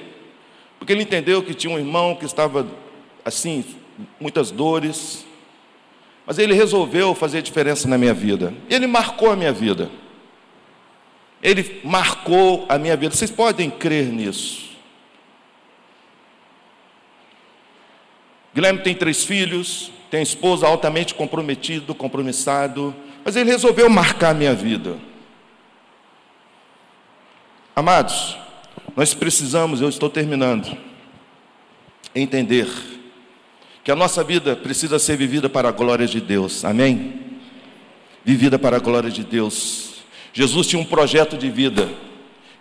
Porque 0.79 0.91
ele 0.91 1.03
entendeu 1.03 1.43
que 1.43 1.53
tinha 1.53 1.71
um 1.71 1.77
irmão 1.77 2.15
que 2.15 2.25
estava 2.25 2.67
assim, 3.23 3.63
muitas 4.19 4.49
dores, 4.49 5.27
mas 6.25 6.39
ele 6.39 6.55
resolveu 6.55 7.13
fazer 7.13 7.43
diferença 7.43 7.87
na 7.87 7.99
minha 7.99 8.15
vida. 8.15 8.51
Ele 8.67 8.87
marcou 8.87 9.29
a 9.29 9.35
minha 9.35 9.53
vida. 9.53 9.91
Ele 11.39 11.81
marcou 11.83 12.65
a 12.67 12.79
minha 12.79 12.97
vida. 12.97 13.13
Vocês 13.13 13.29
podem 13.29 13.69
crer 13.69 14.07
nisso. 14.07 14.71
Guilherme 18.55 18.79
tem 18.79 18.95
três 18.95 19.23
filhos, 19.23 19.91
tem 20.09 20.23
esposa 20.23 20.65
altamente 20.65 21.13
comprometido, 21.13 21.93
compromissado, 21.93 22.95
mas 23.23 23.35
ele 23.35 23.51
resolveu 23.51 23.87
marcar 23.87 24.31
a 24.31 24.33
minha 24.33 24.55
vida. 24.55 25.08
Amados, 27.79 28.37
nós 28.93 29.13
precisamos, 29.13 29.79
eu 29.79 29.87
estou 29.87 30.09
terminando, 30.09 30.77
entender 32.13 32.67
que 33.85 33.89
a 33.89 33.95
nossa 33.95 34.21
vida 34.21 34.53
precisa 34.53 34.99
ser 34.99 35.15
vivida 35.15 35.47
para 35.47 35.69
a 35.69 35.71
glória 35.71 36.05
de 36.05 36.19
Deus, 36.19 36.65
amém? 36.65 37.37
Vivida 38.21 38.59
para 38.59 38.75
a 38.75 38.79
glória 38.81 39.09
de 39.09 39.23
Deus. 39.23 40.03
Jesus 40.33 40.67
tinha 40.67 40.81
um 40.81 40.83
projeto 40.83 41.37
de 41.37 41.49
vida, 41.49 41.89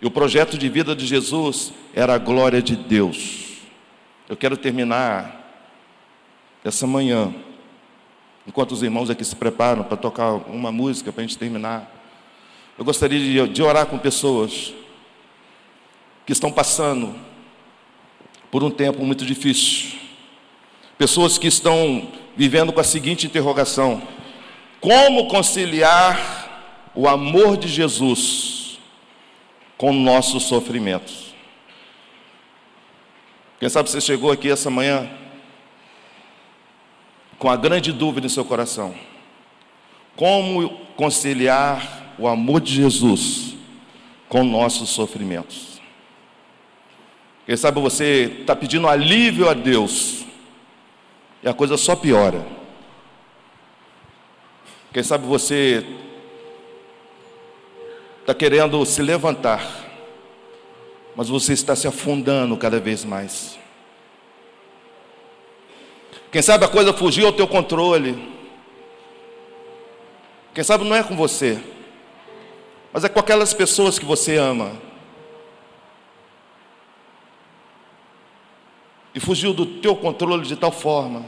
e 0.01 0.07
o 0.07 0.09
projeto 0.09 0.57
de 0.57 0.69
vida 0.69 0.95
de 0.95 1.05
Jesus 1.05 1.73
era 1.93 2.15
a 2.15 2.17
glória 2.17 2.61
de 2.61 2.77
Deus. 2.77 3.57
Eu 4.29 4.37
quero 4.37 4.55
terminar 4.55 5.67
essa 6.63 6.87
manhã, 6.87 7.35
enquanto 8.47 8.71
os 8.71 8.81
irmãos 8.81 9.09
aqui 9.09 9.25
se 9.25 9.35
preparam 9.35 9.83
para 9.83 9.97
tocar 9.97 10.31
uma 10.47 10.71
música 10.71 11.11
para 11.11 11.21
a 11.21 11.27
gente 11.27 11.37
terminar, 11.37 11.93
eu 12.77 12.85
gostaria 12.85 13.19
de, 13.19 13.53
de 13.53 13.61
orar 13.61 13.85
com 13.85 13.97
pessoas 13.97 14.73
que 16.29 16.33
estão 16.33 16.51
passando 16.51 17.15
por 18.51 18.63
um 18.63 18.69
tempo 18.69 19.03
muito 19.03 19.25
difícil, 19.25 19.97
pessoas 20.95 21.39
que 21.39 21.47
estão 21.47 22.07
vivendo 22.37 22.71
com 22.71 22.79
a 22.79 22.83
seguinte 22.83 23.25
interrogação: 23.25 23.99
como 24.79 25.27
conciliar 25.27 26.91
o 26.93 27.07
amor 27.07 27.57
de 27.57 27.67
Jesus 27.67 28.77
com 29.75 29.91
nossos 29.91 30.43
sofrimentos? 30.43 31.33
Quem 33.59 33.67
sabe 33.67 33.89
você 33.89 33.99
chegou 33.99 34.31
aqui 34.31 34.51
essa 34.51 34.69
manhã 34.69 35.09
com 37.39 37.49
a 37.49 37.55
grande 37.55 37.91
dúvida 37.91 38.27
em 38.27 38.29
seu 38.29 38.45
coração: 38.45 38.93
como 40.15 40.69
conciliar 40.95 42.13
o 42.19 42.27
amor 42.27 42.61
de 42.61 42.75
Jesus 42.75 43.55
com 44.27 44.43
nossos 44.43 44.89
sofrimentos? 44.89 45.68
Quem 47.49 47.57
sabe 47.57 47.81
você 47.81 48.31
está 48.41 48.55
pedindo 48.55 48.87
alívio 48.87 49.49
a 49.49 49.55
Deus 49.55 50.23
e 51.41 51.49
a 51.49 51.53
coisa 51.53 51.77
só 51.77 51.95
piora. 51.95 52.45
Quem 54.93 55.01
sabe 55.01 55.25
você 55.25 55.83
está 58.19 58.35
querendo 58.35 58.85
se 58.85 59.01
levantar, 59.01 59.67
mas 61.15 61.27
você 61.27 61.53
está 61.53 61.75
se 61.75 61.87
afundando 61.87 62.55
cada 62.55 62.79
vez 62.79 63.03
mais. 63.03 63.57
Quem 66.31 66.43
sabe 66.43 66.65
a 66.65 66.69
coisa 66.69 66.93
fugiu 66.93 67.25
ao 67.25 67.33
teu 67.33 67.47
controle. 67.47 68.31
Quem 70.53 70.63
sabe 70.63 70.83
não 70.83 70.95
é 70.95 71.01
com 71.01 71.15
você, 71.15 71.59
mas 72.93 73.03
é 73.03 73.09
com 73.09 73.19
aquelas 73.19 73.55
pessoas 73.55 73.97
que 73.97 74.05
você 74.05 74.37
ama. 74.37 74.88
E 79.13 79.19
fugiu 79.19 79.53
do 79.53 79.65
teu 79.65 79.95
controle 79.95 80.45
de 80.45 80.55
tal 80.55 80.71
forma 80.71 81.25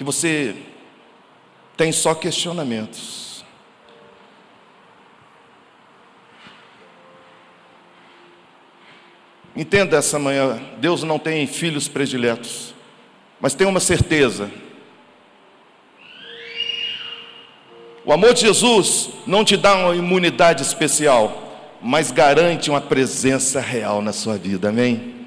que 0.00 0.04
você 0.04 0.56
tem 1.76 1.92
só 1.92 2.14
questionamentos. 2.14 3.44
Entenda 9.54 9.98
essa 9.98 10.18
manhã: 10.18 10.58
Deus 10.78 11.02
não 11.02 11.18
tem 11.18 11.46
filhos 11.46 11.86
prediletos, 11.86 12.74
mas 13.38 13.52
tem 13.52 13.66
uma 13.66 13.78
certeza. 13.78 14.50
O 18.06 18.10
amor 18.10 18.32
de 18.32 18.40
Jesus 18.40 19.10
não 19.26 19.44
te 19.44 19.54
dá 19.54 19.74
uma 19.74 19.94
imunidade 19.94 20.62
especial, 20.62 21.49
mas 21.82 22.10
garante 22.10 22.70
uma 22.70 22.80
presença 22.80 23.60
real 23.60 24.02
na 24.02 24.12
sua 24.12 24.36
vida, 24.36 24.68
amém? 24.68 25.20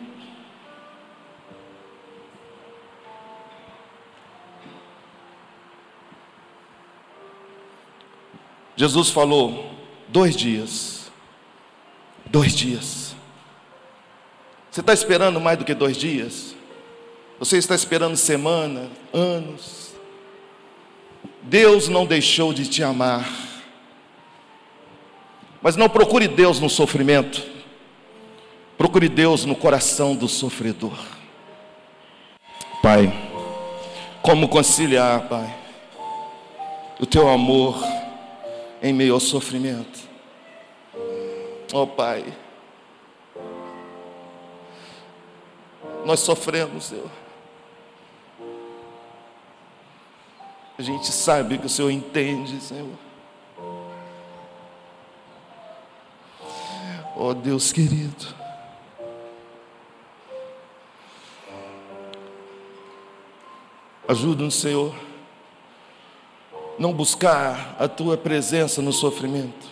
Jesus 8.75 9.09
falou: 9.09 9.71
dois 10.07 10.35
dias, 10.35 11.11
dois 12.25 12.53
dias. 12.53 13.15
Você 14.69 14.81
está 14.81 14.93
esperando 14.93 15.39
mais 15.39 15.57
do 15.57 15.65
que 15.65 15.73
dois 15.73 15.95
dias? 15.95 16.55
Você 17.37 17.57
está 17.57 17.75
esperando 17.75 18.17
semana, 18.17 18.89
anos? 19.13 19.93
Deus 21.43 21.87
não 21.87 22.05
deixou 22.05 22.53
de 22.53 22.67
te 22.67 22.83
amar. 22.83 23.52
Mas 25.63 25.75
não 25.75 25.89
procure 25.89 26.27
Deus 26.27 26.59
no 26.59 26.69
sofrimento. 26.69 27.41
Procure 28.77 29.09
Deus 29.09 29.45
no 29.45 29.55
coração 29.55 30.15
do 30.15 30.27
sofredor. 30.27 30.99
Pai, 32.83 33.11
como 34.21 34.47
conciliar, 34.47 35.27
Pai, 35.27 35.55
o 36.99 37.05
teu 37.05 37.27
amor 37.29 37.81
em 38.81 38.93
meio 38.93 39.15
ao 39.15 39.19
sofrimento? 39.19 39.99
Oh, 41.73 41.87
Pai. 41.87 42.25
nós 46.05 46.19
sofremos, 46.19 46.85
Senhor. 46.85 47.09
A 50.77 50.81
gente 50.81 51.07
sabe 51.07 51.57
que 51.57 51.65
o 51.65 51.69
Senhor 51.69 51.91
entende, 51.91 52.59
Senhor. 52.59 52.89
Oh 57.15 57.33
Deus 57.33 57.71
querido. 57.71 58.43
Ajuda-nos, 64.07 64.55
Senhor, 64.55 64.93
não 66.77 66.91
buscar 66.91 67.75
a 67.79 67.87
tua 67.87 68.17
presença 68.17 68.81
no 68.81 68.91
sofrimento, 68.91 69.67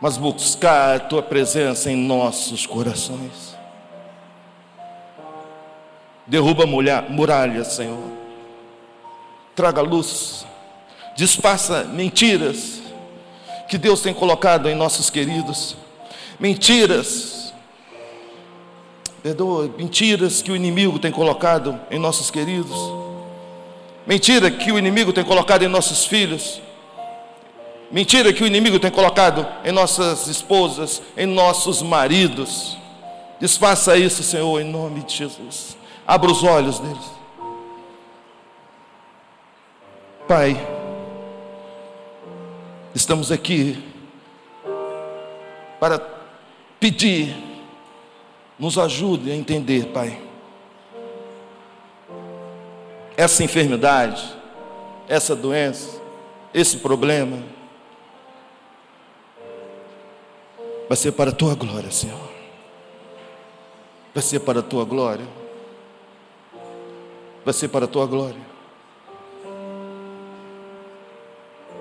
mas 0.00 0.16
buscar 0.16 0.96
a 0.96 1.00
tua 1.00 1.22
presença 1.22 1.90
em 1.90 1.96
nossos 1.96 2.66
corações. 2.66 3.56
Derruba 6.26 6.64
muralhas, 6.66 7.68
Senhor. 7.68 8.10
Traga 9.54 9.80
luz. 9.80 10.46
Despaça 11.16 11.84
mentiras 11.84 12.80
que 13.70 13.78
Deus 13.78 14.00
tem 14.00 14.12
colocado 14.12 14.68
em 14.68 14.74
nossos 14.74 15.08
queridos. 15.10 15.76
Mentiras. 16.40 17.54
Perdoa, 19.22 19.70
mentiras 19.78 20.42
que 20.42 20.50
o 20.50 20.56
inimigo 20.56 20.98
tem 20.98 21.12
colocado 21.12 21.78
em 21.88 21.96
nossos 21.96 22.32
queridos. 22.32 22.76
Mentira 24.04 24.50
que 24.50 24.72
o 24.72 24.78
inimigo 24.78 25.12
tem 25.12 25.22
colocado 25.22 25.62
em 25.62 25.68
nossos 25.68 26.04
filhos. 26.04 26.60
Mentira 27.92 28.32
que 28.32 28.42
o 28.42 28.46
inimigo 28.46 28.80
tem 28.80 28.90
colocado 28.90 29.46
em 29.64 29.70
nossas 29.70 30.26
esposas, 30.26 31.00
em 31.16 31.26
nossos 31.26 31.80
maridos. 31.80 32.76
Desfaça 33.38 33.96
isso, 33.96 34.24
Senhor, 34.24 34.60
em 34.60 34.64
nome 34.64 35.04
de 35.04 35.16
Jesus. 35.16 35.76
Abra 36.04 36.28
os 36.28 36.42
olhos 36.42 36.80
deles. 36.80 37.10
Pai, 40.26 40.79
estamos 42.94 43.30
aqui 43.30 43.82
para 45.78 45.98
pedir, 46.78 47.36
nos 48.58 48.76
ajude 48.78 49.30
a 49.30 49.34
entender, 49.34 49.86
Pai. 49.86 50.20
Essa 53.16 53.44
enfermidade, 53.44 54.36
essa 55.08 55.34
doença, 55.36 56.00
esse 56.52 56.78
problema, 56.78 57.42
vai 60.88 60.96
ser 60.96 61.12
para 61.12 61.30
a 61.30 61.34
tua 61.34 61.54
glória, 61.54 61.90
Senhor. 61.90 62.30
vai 64.12 64.22
ser 64.22 64.40
para 64.40 64.60
a 64.60 64.62
tua 64.62 64.84
glória. 64.84 65.26
Vai 67.44 67.54
ser 67.54 67.68
para 67.68 67.84
a 67.84 67.88
tua 67.88 68.06
glória. 68.06 68.49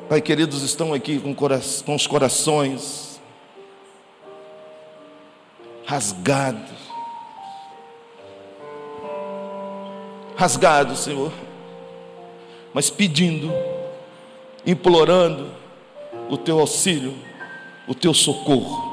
Pai, 0.10 0.22
queridos, 0.22 0.63
estão 0.63 0.91
aqui 0.91 1.19
com, 1.19 1.36
com 1.36 1.95
os 1.95 2.08
corações 2.08 3.22
rasgados. 5.86 6.80
Rasgados, 10.36 10.98
Senhor. 11.02 11.32
Mas 12.74 12.89
pedindo, 12.89 13.52
implorando 14.65 15.52
o 16.28 16.36
teu 16.38 16.60
auxílio, 16.60 17.13
o 17.88 17.93
teu 17.93 18.12
socorro, 18.12 18.91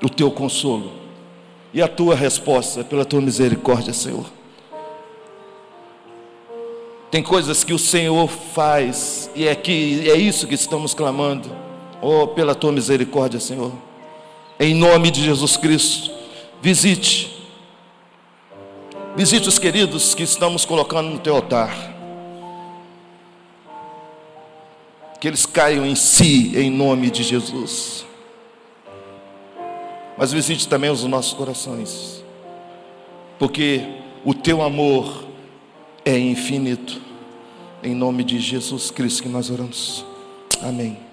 o 0.00 0.08
teu 0.08 0.30
consolo 0.30 0.92
e 1.74 1.82
a 1.82 1.88
tua 1.88 2.14
resposta 2.14 2.84
pela 2.84 3.04
tua 3.04 3.20
misericórdia, 3.20 3.92
Senhor. 3.92 4.26
Tem 7.10 7.20
coisas 7.20 7.64
que 7.64 7.72
o 7.72 7.78
Senhor 7.80 8.28
faz 8.28 9.19
e 9.34 9.46
é 9.46 9.54
que 9.54 10.08
é 10.10 10.16
isso 10.16 10.46
que 10.46 10.54
estamos 10.54 10.94
clamando. 10.94 11.50
Oh, 12.02 12.26
pela 12.28 12.54
tua 12.54 12.72
misericórdia, 12.72 13.38
Senhor. 13.38 13.72
Em 14.58 14.74
nome 14.74 15.10
de 15.10 15.24
Jesus 15.24 15.56
Cristo, 15.56 16.10
visite. 16.60 17.48
Visite 19.16 19.48
os 19.48 19.58
queridos 19.58 20.14
que 20.14 20.22
estamos 20.22 20.64
colocando 20.64 21.10
no 21.10 21.18
teu 21.18 21.34
altar. 21.34 21.74
Que 25.20 25.28
eles 25.28 25.44
caiam 25.44 25.84
em 25.84 25.94
si 25.94 26.52
em 26.56 26.70
nome 26.70 27.10
de 27.10 27.22
Jesus. 27.22 28.06
Mas 30.16 30.32
visite 30.32 30.68
também 30.68 30.90
os 30.90 31.04
nossos 31.04 31.32
corações. 31.32 32.24
Porque 33.38 33.82
o 34.24 34.34
teu 34.34 34.62
amor 34.62 35.24
é 36.04 36.18
infinito. 36.18 37.09
Em 37.82 37.94
nome 37.94 38.24
de 38.24 38.38
Jesus 38.38 38.90
Cristo 38.90 39.22
que 39.22 39.28
nós 39.28 39.50
oramos. 39.50 40.04
Amém. 40.62 41.09